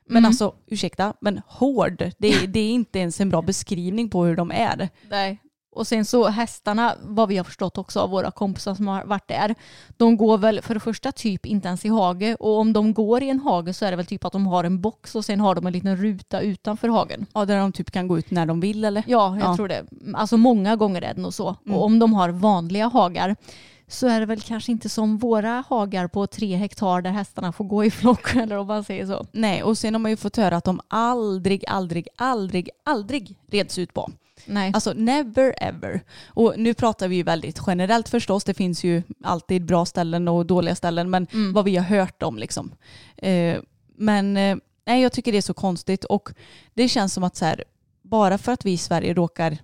[0.08, 0.30] Men Mm.
[0.30, 4.36] alltså, ursäkta, men hård, det, är- det är inte ens en bra beskrivning på hur
[4.36, 4.90] de är.
[5.10, 5.38] Nej.
[5.74, 9.28] Och sen så hästarna, vad vi har förstått också av våra kompisar som har varit
[9.28, 9.56] där,
[9.98, 13.24] de går väl för det första typ inte ens i hage och om de går
[13.24, 15.40] i en hage så är det väl typ att de har en box och sen
[15.40, 17.26] har de en liten ruta utanför hagen.
[17.34, 19.04] Ja, där de typ kan gå ut när de vill eller?
[19.08, 19.56] Ja, jag Ja.
[19.56, 19.86] tror det.
[20.14, 21.56] Alltså många gånger är det nog så.
[21.66, 21.78] Mm.
[21.78, 23.36] Och om de har vanliga hagar
[23.88, 27.66] så är det väl kanske inte som våra hagar på tre hektar där hästarna får
[27.66, 29.26] gå i flock eller om man säger så.
[29.32, 33.78] Nej, och sen har man ju fått höra att de aldrig, aldrig, aldrig, aldrig reds
[33.78, 34.10] ut på.
[34.46, 34.72] Nej.
[34.74, 36.02] Alltså never ever.
[36.28, 38.44] Och nu pratar vi ju väldigt generellt förstås.
[38.44, 41.10] Det finns ju alltid bra ställen och dåliga ställen.
[41.10, 41.54] Men Mm.
[41.54, 42.72] vad vi har hört om liksom.
[43.18, 43.58] Eh,
[43.98, 46.04] men eh, nej, jag tycker det är så konstigt.
[46.04, 46.30] Och
[46.74, 47.64] det känns som att så här,
[48.02, 49.58] bara för att vi i Sverige råkar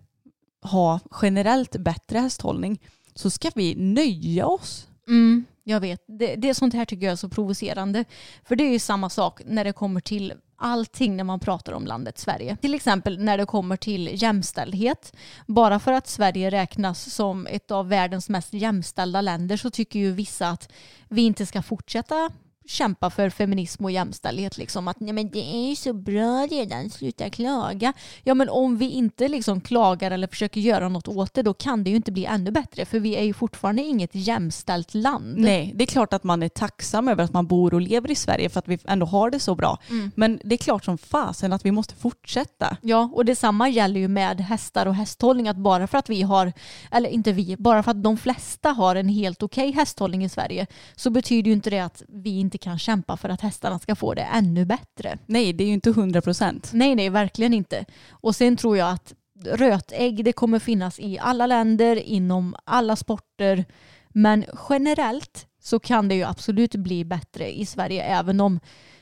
[0.62, 2.80] ha generellt bättre hästhållning
[3.16, 4.88] så ska vi nöja oss.
[5.08, 6.04] Mm, jag vet.
[6.08, 8.06] Det, det sånt här tycker jag är så provocerande.
[8.44, 11.86] För det är ju samma sak när det kommer till allting när man pratar om
[11.86, 12.58] landet Sverige.
[12.62, 15.16] Till exempel när det kommer till jämställdhet.
[15.46, 20.12] Bara för att Sverige räknas som ett av världens mest jämställda länder så tycker ju
[20.12, 20.72] vissa att
[21.10, 22.30] vi inte ska fortsätta
[22.68, 24.58] kämpa för feminism och jämställdhet.
[24.58, 24.88] Liksom.
[24.88, 27.94] Att nej, men det är ju så bra redan, sluta klaga.
[28.24, 31.84] Ja men om vi inte liksom klagar eller försöker göra något åt det då kan
[31.84, 35.38] det ju inte bli ännu bättre för vi är ju fortfarande inget jämställt land.
[35.38, 38.16] Nej, det är klart att man är tacksam över att man bor och lever i
[38.16, 39.78] Sverige för att vi ändå har det så bra.
[39.90, 40.12] Mm.
[40.16, 42.78] Men det är klart som fasen att vi måste fortsätta.
[42.82, 45.48] Ja, och detsamma gäller ju med hästar och hästhållning.
[45.48, 46.54] Att bara för att vi har,
[46.92, 50.68] eller inte vi, bara för att de flesta har en helt okej hästhållning i Sverige
[50.96, 54.14] så betyder ju inte det att vi inte kan kämpa för att hästarna ska få
[54.14, 55.18] det ännu bättre.
[55.26, 56.70] Nej, det är ju inte hundra procent.
[56.74, 57.86] Nej, nej, verkligen inte.
[58.10, 59.14] Och sen tror jag att
[59.46, 63.66] rötägg, det kommer finnas i alla länder, inom alla sporter.
[64.10, 68.60] Men generellt så kan det ju absolut bli bättre i Sverige även om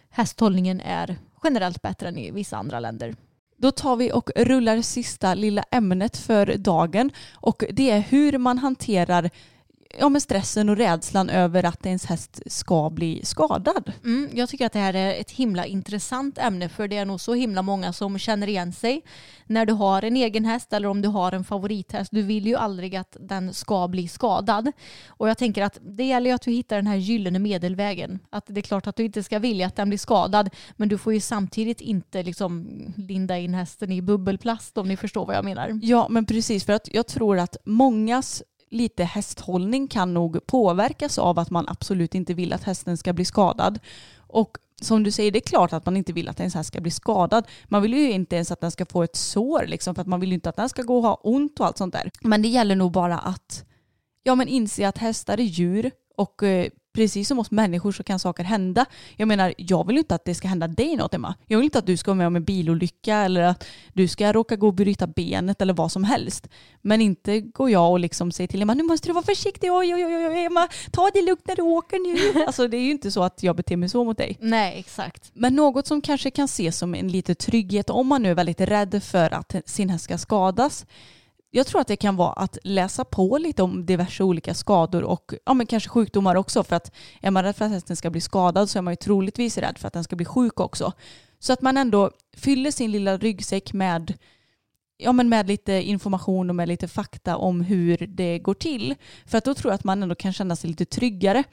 [0.09, 3.15] hästhållningen är generellt bättre än i vissa andra länder.
[3.57, 8.57] Då tar vi och rullar sista lilla ämnet för dagen och det är hur man
[8.57, 9.29] hanterar
[9.99, 13.91] ja, men stressen och rädslan över att ens häst ska bli skadad.
[14.03, 17.21] Mm, jag tycker att det här är ett himla intressant ämne för det är nog
[17.21, 19.01] så himla många som känner igen sig
[19.45, 22.11] när du har en egen häst eller om du har en favorithäst.
[22.11, 24.71] Du vill ju aldrig att den ska bli skadad.
[25.07, 28.19] Och jag tänker att det gäller ju att du hittar den här gyllene medelvägen.
[28.29, 30.97] Att det är klart att du inte ska vilja att den blir skadad men du
[30.97, 32.67] får ju samtidigt inte liksom
[32.97, 35.79] linda in hästen i bubbelplast om ni förstår vad jag menar.
[35.83, 41.39] Ja, men precis för att jag tror att mångas lite hästhållning kan nog påverkas av
[41.39, 43.79] att man absolut inte vill att hästen ska bli skadad.
[44.17, 46.81] Och som du säger, det är klart att man inte vill att ens häst ska
[46.81, 47.47] bli skadad.
[47.65, 50.19] Man vill ju inte ens att den ska få ett sår, liksom, för att man
[50.19, 52.11] vill ju inte att den ska gå och ha ont och allt sånt där.
[52.21, 53.65] Men det gäller nog bara att
[54.23, 58.19] ja, men inse att hästar är djur och eh, precis som oss människor så kan
[58.19, 58.85] saker hända.
[59.15, 61.35] Jag menar, jag vill inte att det ska hända dig något Emma.
[61.45, 64.33] Jag vill inte att du ska vara med om en bilolycka eller att du ska
[64.33, 66.47] råka gå och bryta benet eller vad som helst.
[66.81, 69.95] Men inte går jag och liksom säger till Emma, nu måste du vara försiktig, oj
[69.95, 72.45] oj oj, oj Emma, ta det lugnt när du åker nu.
[72.45, 74.37] Alltså det är ju inte så att jag beter mig så mot dig.
[74.41, 75.31] Nej, exakt.
[75.33, 78.61] Men något som kanske kan ses som en liten trygghet om man nu är väldigt
[78.61, 80.85] rädd för att sin häst ska skadas.
[81.55, 85.33] Jag tror att det kan vara att läsa på lite om diverse olika skador och
[85.45, 86.63] ja, men kanske sjukdomar också.
[86.63, 86.91] För att
[87.21, 89.77] är man rädd för att hästen ska bli skadad så är man ju troligtvis rädd
[89.77, 90.91] för att den ska bli sjuk också.
[91.39, 94.13] Så att man ändå fyller sin lilla ryggsäck med,
[94.97, 98.95] ja, men med lite information och med lite fakta om hur det går till.
[99.25, 101.43] För att då tror jag att man ändå kan känna sig lite tryggare.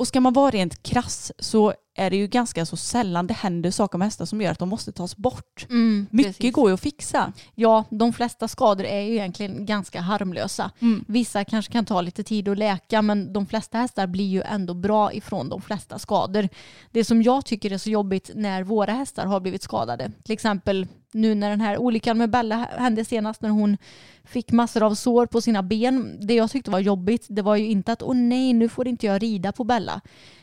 [0.00, 3.70] Och ska man vara rent krass så är det ju ganska så sällan det händer
[3.70, 5.66] saker med hästar som gör att de måste tas bort.
[5.70, 6.54] Mm, Mycket precis.
[6.54, 7.32] går ju att fixa.
[7.54, 10.70] Ja, de flesta skador är ju egentligen ganska harmlösa.
[10.80, 11.04] Mm.
[11.08, 14.74] Vissa kanske kan ta lite tid att läka men de flesta hästar blir ju ändå
[14.74, 16.48] bra ifrån de flesta skador.
[16.90, 20.86] Det som jag tycker är så jobbigt när våra hästar har blivit skadade, till exempel
[21.12, 23.76] nu när den här olyckan med Bella hände senast när hon
[24.24, 26.18] fick massor av sår på sina ben.
[26.20, 29.06] Det jag tyckte var jobbigt det var ju inte att åh nej nu får inte
[29.06, 30.00] jag rida på Bella.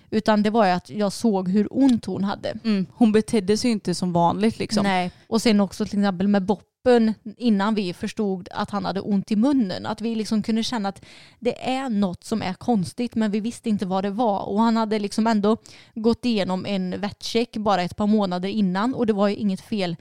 [0.09, 2.57] Utan det var ju att jag såg hur ont hon hade.
[2.63, 2.85] Mm.
[2.93, 4.83] Hon betedde sig inte som vanligt liksom.
[4.83, 5.11] Nej.
[5.27, 9.35] Och sen också till exempel med Boppen innan vi förstod att han hade ont i
[9.35, 9.85] munnen.
[9.85, 11.05] Att vi liksom kunde känna att
[11.39, 14.49] det är något som är konstigt men vi visste inte vad det var.
[14.49, 15.57] Och han hade liksom ändå
[15.95, 19.95] gått igenom en vettcheck bara ett par månader innan och det var ju inget fel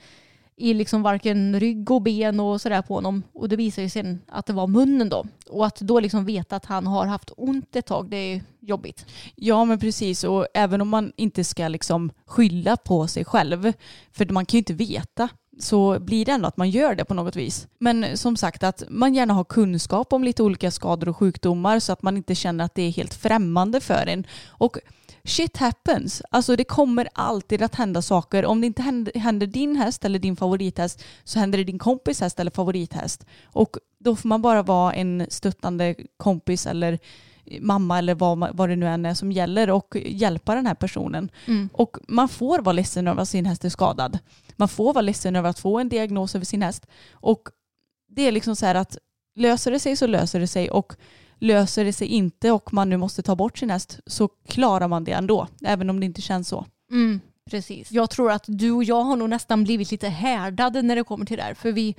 [0.57, 3.23] i liksom varken rygg och ben och sådär på honom.
[3.33, 5.25] Och det visade ju sen att det var munnen då.
[5.51, 9.07] Och att då liksom veta att han har haft ont ett tag, det är jobbigt.
[9.35, 13.73] Ja men precis och även om man inte ska liksom skylla på sig själv
[14.13, 15.29] för man kan ju inte veta
[15.59, 17.69] så blir det ändå att man gör det på något vis.
[17.79, 21.93] Men som sagt att man gärna har kunskap om lite olika skador och sjukdomar så
[21.93, 24.27] att man inte känner att det är helt främmande för en.
[24.47, 24.79] Och
[25.27, 26.23] shit happens.
[26.31, 28.47] Alltså det kommer alltid att hända saker.
[28.47, 32.21] Om det inte händer, händer din häst eller din favorithäst så händer det din kompis
[32.21, 33.27] häst eller favorithäst.
[33.45, 36.99] Och då får man bara vara en stöttande kompis eller
[37.61, 41.31] mamma eller vad, vad det nu än är som gäller och hjälpa den här personen.
[41.47, 41.69] Mm.
[41.73, 44.19] Och man får vara ledsen över att sin häst är skadad.
[44.57, 46.87] Man får vara ledsen över att få en diagnos över sin häst.
[47.13, 47.49] Och
[48.09, 48.99] det är liksom så här att
[49.37, 50.93] löser det sig så löser det sig och
[51.39, 55.05] löser det sig inte och man nu måste ta bort sin häst så klarar man
[55.05, 55.49] det ändå.
[55.63, 56.67] Även om det inte känns så.
[56.91, 57.21] Mm,
[57.51, 57.93] precis.
[57.93, 61.27] Jag tror att du och jag har nog nästan blivit lite härdade när det kommer
[61.27, 61.55] till det här.
[61.55, 61.95] För vi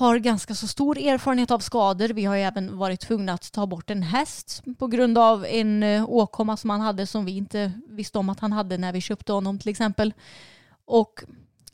[0.00, 2.08] har ganska så stor erfarenhet av skador.
[2.08, 5.82] Vi har ju även varit tvungna att ta bort en häst på grund av en
[5.82, 9.00] eh, åkomma som han hade som vi inte visste om att han hade när vi
[9.00, 10.14] köpte honom till exempel.
[10.84, 11.24] Och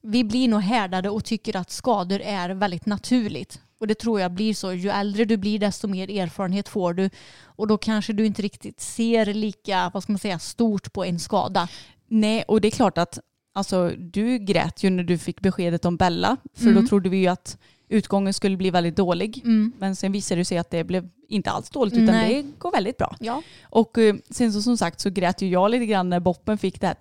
[0.03, 3.61] vi blir nog härdade och tycker att skador är väldigt naturligt.
[3.81, 4.73] Och det tror jag blir så.
[4.73, 7.11] Ju äldre du blir desto mer erfarenhet får du.
[7.45, 11.19] Och då kanske du inte riktigt ser lika, vad ska man säga, stort på en
[11.19, 11.69] skada.
[12.09, 13.19] Nej, och det är klart att
[13.55, 16.37] alltså, du grät ju när du fick beskedet om Bella.
[16.55, 16.83] För Mm.
[16.83, 17.59] då trodde vi ju att
[17.89, 19.41] utgången skulle bli väldigt dålig.
[19.45, 19.73] Mm.
[19.79, 22.43] Men sen visade det sig att det blev inte alls dåligt utan Nej.
[22.43, 23.17] det går väldigt bra.
[23.21, 23.43] Ja.
[23.63, 26.81] Och eh, sen så som sagt så grät ju jag lite grann när Boppen fick
[26.81, 26.95] det här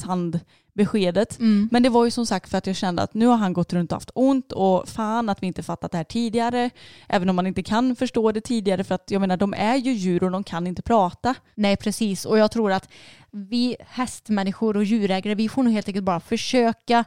[0.76, 1.40] tandbeskedet.
[1.40, 1.70] Mm.
[1.72, 3.74] Men det var ju som sagt för att jag kände att nu har han gått
[3.74, 6.70] runt och haft ont och fan att vi inte fattat det här tidigare.
[7.10, 9.92] Även om man inte kan förstå det tidigare för att jag menar de är ju
[9.92, 11.36] djur och de kan inte prata.
[11.56, 12.90] Nej precis och jag tror att
[13.32, 17.06] vi hästmänniskor och djurägare vi får nog helt enkelt bara försöka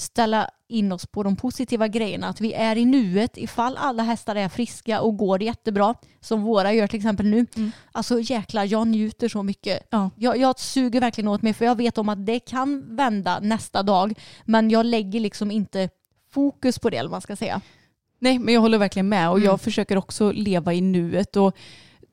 [0.00, 2.28] ställa in oss på de positiva grejerna.
[2.28, 5.94] Att vi är i nuet ifall alla hästar är friska och går jättebra.
[6.20, 7.46] Som våra gör till exempel nu.
[7.56, 7.72] Mm.
[7.92, 9.86] Alltså jäklar jag njuter så mycket.
[9.90, 10.10] Ja.
[10.16, 13.82] Jag, jag suger verkligen åt mig för jag vet om att det kan vända nästa
[13.82, 14.14] dag.
[14.44, 15.88] Men jag lägger liksom inte
[16.30, 17.60] fokus på det eller vad man ska säga.
[18.18, 19.46] Nej men jag håller verkligen med och Mm.
[19.46, 21.36] jag försöker också leva i nuet.
[21.36, 21.56] Och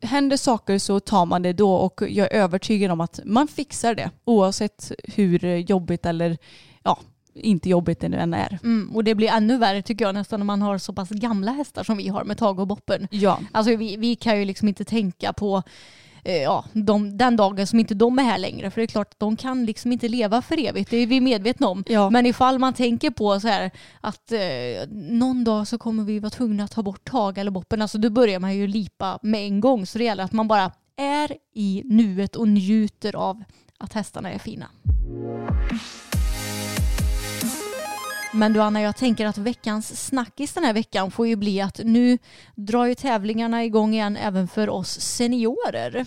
[0.02, 3.96] händer saker så tar man det då och jag är övertygad om att man fixar
[3.96, 6.38] det oavsett hur jobbigt eller
[7.36, 8.60] inte jobbigt det nu än är.
[8.64, 11.52] Mm, och det blir ännu värre tycker jag nästan när man har så pass gamla
[11.52, 13.08] hästar som vi har med Tage och Boppen.
[13.12, 15.64] Ja, Alltså vi, vi kan ju liksom inte tänka på
[16.24, 18.72] eh, ja, de, den dagen som inte de är här längre.
[18.72, 20.90] För det är klart att de kan liksom inte leva för evigt.
[20.90, 21.84] Det är vi medvetna om.
[21.88, 22.10] Ja.
[22.10, 23.72] Men ifall man tänker på så här
[24.02, 24.40] att eh,
[24.92, 27.82] någon dag så kommer vi vara tvungna att ta bort Tage eller Boppen.
[27.82, 29.86] Alltså då börjar man ju lipa med en gång.
[29.86, 33.44] Så det gäller att man bara är i nuet och njuter av
[33.80, 34.68] att hästarna är fina.
[38.36, 41.80] Men du Anna, jag tänker att veckans snackis den här veckan får ju bli att
[41.84, 42.18] nu
[42.56, 46.06] drar ju tävlingarna igång igen även för oss seniorer.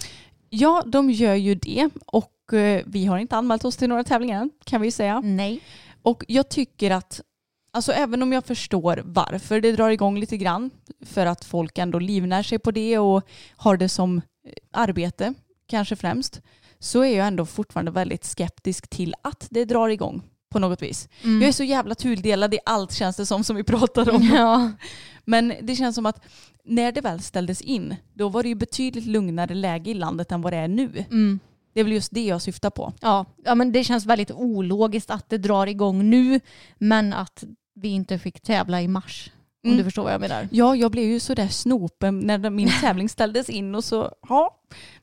[0.50, 4.42] ja de gör ju det och eh, vi har inte anmält oss till några tävlingar
[4.42, 5.20] än, kan vi säga.
[5.20, 5.60] Nej.
[6.02, 7.20] Och jag tycker att,
[7.72, 10.70] alltså även om jag förstår varför det drar igång lite grann,
[11.06, 13.22] för att folk ändå livnär sig på det och
[13.56, 14.22] har det som eh,
[14.72, 15.34] arbete,
[15.66, 16.40] kanske främst,
[16.78, 21.08] så är jag ändå fortfarande väldigt skeptisk till att det drar igång på något vis.
[21.24, 21.40] Mm.
[21.40, 24.22] Jag är så jävla tudelad i allt känns det som som vi pratar om.
[24.22, 24.70] Ja.
[25.24, 26.24] Men det känns som att
[26.64, 30.42] när det väl ställdes in, då var det ju betydligt lugnare läge i landet än
[30.42, 31.04] vad det är nu.
[31.10, 31.40] Mm.
[31.74, 32.92] Det är väl just det jag syftar på.
[33.00, 33.24] Ja.
[33.44, 36.40] ja, men det känns väldigt ologiskt att det drar igång nu
[36.78, 37.44] men att
[37.74, 39.30] vi inte fick tävla i mars.
[39.64, 39.78] Om Mm.
[39.78, 40.48] du förstår vad jag menar.
[40.50, 44.54] Ja, jag blev ju sådär snopen när min tävling ställdes in och så, ja.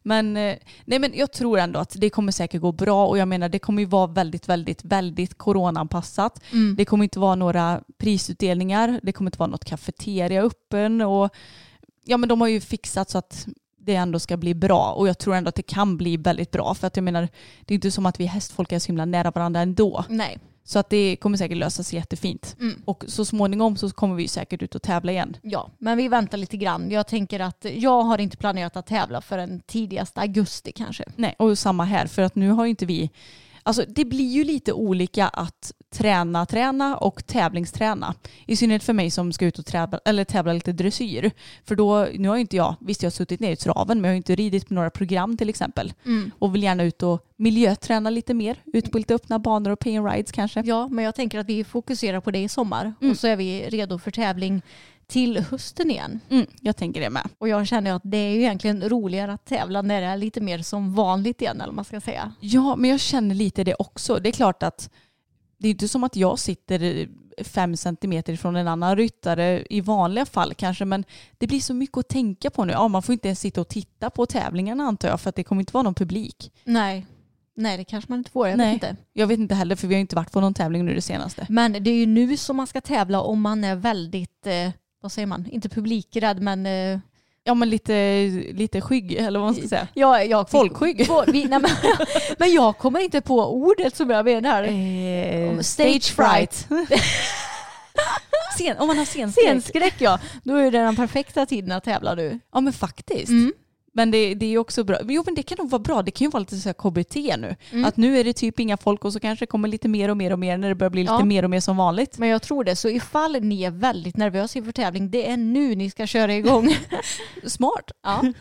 [0.03, 3.27] Men, eh, nej, men jag tror ändå att det kommer säkert gå bra och jag
[3.27, 6.43] menar det kommer ju vara väldigt, väldigt, väldigt coronaanpassat.
[6.51, 6.75] Mm.
[6.75, 11.29] Det kommer inte vara några prisutdelningar, det kommer inte vara något kafeteria öppen och
[12.05, 13.47] ja men de har ju fixat så att
[13.79, 16.73] det ändå ska bli bra och jag tror ändå att det kan bli väldigt bra
[16.73, 17.27] för att jag menar
[17.65, 20.05] det är inte som att vi hästfolk är så himla nära varandra ändå.
[20.09, 20.37] Nej.
[20.67, 22.55] Så att det kommer säkert lösa sig jättefint.
[22.59, 22.81] Mm.
[22.85, 25.37] Och så småningom så kommer vi säkert ut och tävla igen.
[25.41, 26.91] Ja, men vi väntar lite grann.
[26.91, 31.03] Jag tänker att jag har inte planerat att tävla förrän tidigast augusti kanske.
[31.15, 33.09] Nej, och samma här för att nu har ju inte vi
[33.67, 38.13] Alltså det blir ju lite olika att träna, träna och tävlingsträna.
[38.45, 41.31] I synnerhet för mig som ska ut och tävla, eller tävla lite dressyr.
[41.65, 44.03] För då, nu har ju inte jag, visst jag har suttit ner i traven men
[44.03, 45.93] jag har ju inte ridit på några program till exempel.
[46.39, 48.57] Och vill gärna ut och miljöträna lite mer.
[48.73, 50.61] Ut på lite öppna banor och pay and rides kanske.
[50.65, 53.11] Ja, men jag tänker att vi fokuserar på det i sommar Mm.
[53.11, 54.61] och så är vi redo för tävling
[55.07, 56.19] till hösten igen.
[56.29, 57.29] Mm, jag tänker det med.
[57.37, 60.41] Och jag känner att det är ju egentligen roligare att tävla när det är lite
[60.41, 62.33] mer som vanligt igen eller vad man ska säga.
[62.39, 64.15] Ja, men jag känner lite det också.
[64.19, 64.89] Det är klart att
[65.65, 67.07] det är inte som att jag sitter
[67.43, 71.03] fem centimeter ifrån en annan ryttare i vanliga fall kanske, men
[71.37, 72.73] det blir så mycket att tänka på nu.
[72.73, 75.43] Ja, man får inte ens sitta och titta på tävlingarna antar jag, för att det
[75.43, 76.51] kommer inte vara någon publik.
[76.63, 77.05] Nej.
[77.55, 78.47] Nej, det kanske man inte får.
[78.47, 78.73] Jag Nej.
[78.73, 78.95] vet inte.
[79.13, 81.45] Jag vet inte heller, för vi har inte varit på någon tävling nu det senaste.
[81.49, 84.69] Men det är ju nu som man ska tävla om man är väldigt, eh,
[85.01, 86.99] vad säger man, inte publikrädd men eh,
[87.47, 89.87] Ja, men lite, lite skygg, eller vad man ska säga.
[89.93, 91.07] Ja, jag, Folkskygg.
[91.27, 91.71] Vi, nej, men,
[92.37, 94.63] men jag kommer inte på ordet som jag menar.
[94.63, 96.67] Eh, stage fright.
[98.57, 99.45] Sen, om man har scenskräck.
[99.45, 100.19] Scenskräck ja.
[100.43, 102.39] Då är det den perfekta tiden att tävla nu.
[102.53, 103.29] Ja, men faktiskt.
[103.29, 103.53] Mm.
[103.97, 104.97] Men det, det är också bra.
[105.07, 106.01] Jo men det kan nog vara bra.
[106.01, 107.55] Det kan ju vara lite så här KBT nu.
[107.71, 107.85] Mm.
[107.85, 110.17] Att nu är det typ inga folk och så kanske det kommer lite mer och
[110.17, 111.25] mer och mer när det börjar bli lite Ja.
[111.25, 112.17] mer och mer som vanligt.
[112.17, 112.75] Men jag tror det.
[112.75, 116.75] Så ifall ni är väldigt nervösa inför tävling, det är nu ni ska köra igång.
[117.45, 117.91] Smart.
[118.03, 118.33] Ja.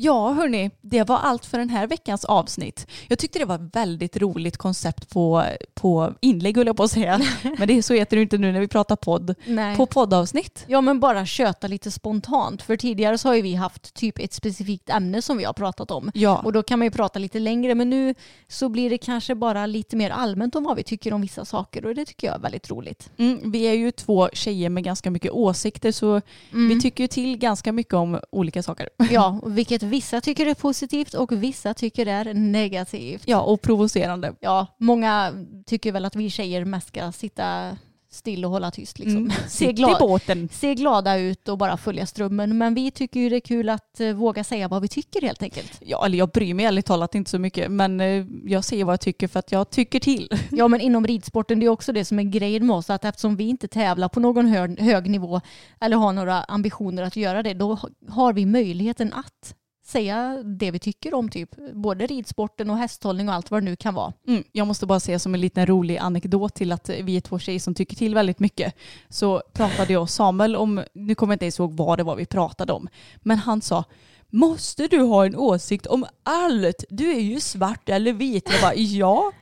[0.00, 2.86] Ja hörni, det var allt för den här veckans avsnitt.
[3.08, 5.44] Jag tyckte det var ett väldigt roligt koncept på,
[5.74, 7.20] på inlägg höll jag på att säga.
[7.58, 9.34] Men det är så heter det inte nu när vi pratar podd.
[9.46, 9.76] Nej.
[9.76, 10.64] På poddavsnitt.
[10.66, 12.62] Ja men bara köta lite spontant.
[12.62, 15.90] För tidigare så har ju vi haft typ ett specifikt ämne som vi har pratat
[15.90, 16.10] om.
[16.14, 16.42] Ja.
[16.44, 18.14] Och då kan man ju prata lite längre men nu
[18.48, 21.86] så blir det kanske bara lite mer allmänt om vad vi tycker om vissa saker
[21.86, 23.10] och det tycker jag är väldigt roligt.
[23.16, 26.20] Mm, vi är ju två tjejer med ganska mycket åsikter så
[26.50, 28.88] vi tycker ju till ganska mycket om olika saker.
[29.10, 33.22] Ja, vilket vissa tycker är positivt och vissa tycker är negativt.
[33.26, 34.34] Ja, och provocerande.
[34.40, 35.32] Ja, många
[35.66, 37.76] tycker väl att vi tjejer mest ska sitta
[38.10, 38.98] still och hålla tyst.
[38.98, 39.16] Liksom.
[39.16, 39.32] Mm.
[39.48, 40.20] Se, glad,
[40.50, 42.58] se glada ut och bara följa strömmen.
[42.58, 45.42] Men vi tycker ju det är kul att eh, våga säga vad vi tycker helt
[45.42, 45.78] enkelt.
[45.80, 48.92] Ja, eller jag bryr mig ärligt talat inte så mycket, men eh, jag säger vad
[48.92, 50.28] jag tycker för att jag tycker till.
[50.50, 53.36] Ja men inom ridsporten det är också det som är grejen med oss att eftersom
[53.36, 55.40] vi inte tävlar på någon hög, hög nivå
[55.80, 57.78] eller har några ambitioner att göra det då
[58.08, 59.54] har vi möjligheten att
[59.88, 63.76] säga det vi tycker om typ både ridsporten och hästhållning och allt vad det nu
[63.76, 64.12] kan vara.
[64.26, 67.38] Mm, jag måste bara säga som en liten rolig anekdot till att vi är två
[67.38, 68.74] tjejer som tycker till väldigt mycket.
[69.08, 72.16] Så pratade jag och Samuel om, nu kommer jag inte ens ihåg vad det var
[72.16, 72.88] vi pratade om,
[73.22, 73.84] men han sa
[74.30, 76.84] Måste du ha en åsikt om allt?
[76.90, 78.48] Du är ju svart eller vit.
[78.52, 79.32] Jag bara ja,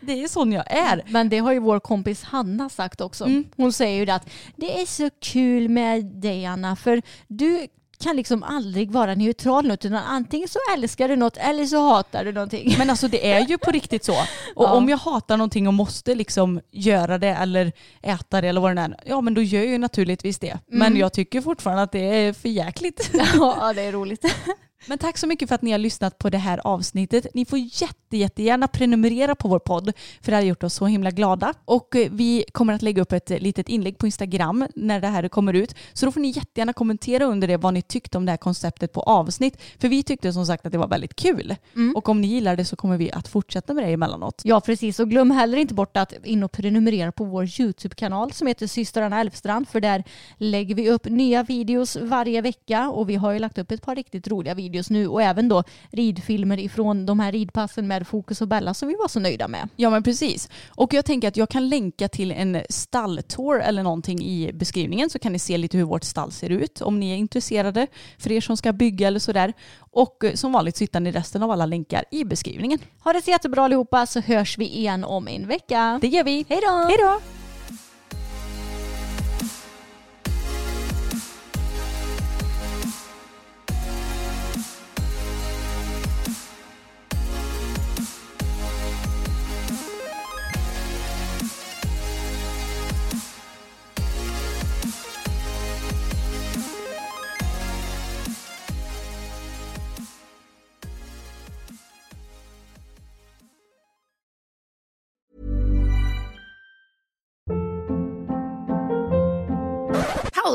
[0.00, 1.02] det är sån jag är.
[1.08, 3.24] Men det har ju vår kompis Hanna sagt också.
[3.24, 3.44] Mm.
[3.56, 7.66] Hon säger ju det att det är så kul med dig Anna för du
[7.98, 12.32] kan liksom aldrig vara neutral utan antingen så älskar du något eller så hatar du
[12.32, 12.74] någonting.
[12.78, 14.12] Men alltså det är ju på riktigt så.
[14.54, 14.72] Och Ja.
[14.72, 17.72] om jag hatar någonting och måste liksom göra det eller
[18.02, 20.58] äta det eller vad det är, ja men då gör jag ju naturligtvis det.
[20.66, 23.10] Men jag tycker fortfarande att det är för jäkligt.
[23.34, 24.24] ja det är roligt.
[24.86, 27.26] Men tack så mycket för att ni har lyssnat på det här avsnittet.
[27.34, 31.10] Ni får jätte, jättegärna prenumerera på vår podd för det har gjort oss så himla
[31.10, 31.54] glada.
[31.64, 35.28] Och eh, vi kommer att lägga upp ett litet inlägg på Instagram när det här
[35.28, 35.74] kommer ut.
[35.92, 38.92] Så då får ni jättegärna kommentera under det vad ni tyckte om det här konceptet
[38.92, 39.62] på avsnitt.
[39.78, 41.54] För vi tyckte som sagt att det var väldigt kul.
[41.94, 44.42] Och om ni gillar det så kommer vi att fortsätta med det emellanåt.
[44.44, 48.46] Ja precis och glöm heller inte bort att in och prenumerera på vår YouTube-kanal som
[48.46, 50.04] heter systrarna Elfstrand för där
[50.36, 53.96] lägger vi upp nya videos varje vecka och vi har ju lagt upp ett par
[53.96, 58.48] riktigt roliga videos nu och även då ridfilmer ifrån de här ridpassen med Fokus och
[58.48, 59.68] Bella som vi var så nöjda med.
[59.76, 60.48] Ja men precis.
[60.68, 65.18] Och jag tänker att jag kan länka till en stalltour eller någonting i beskrivningen så
[65.18, 67.86] kan ni se lite hur vårt stall ser ut om ni är intresserade
[68.18, 69.52] för er som ska bygga eller sådär.
[69.78, 72.78] Och eh, som vanligt så hittar ni resten av alla länkar i beskrivningen.
[73.04, 75.98] Ha det så jättebra allihopa så hörs vi igen om en vecka.
[76.02, 76.44] Det gör vi.
[76.48, 76.86] Hej då!
[76.88, 77.35] Hej då!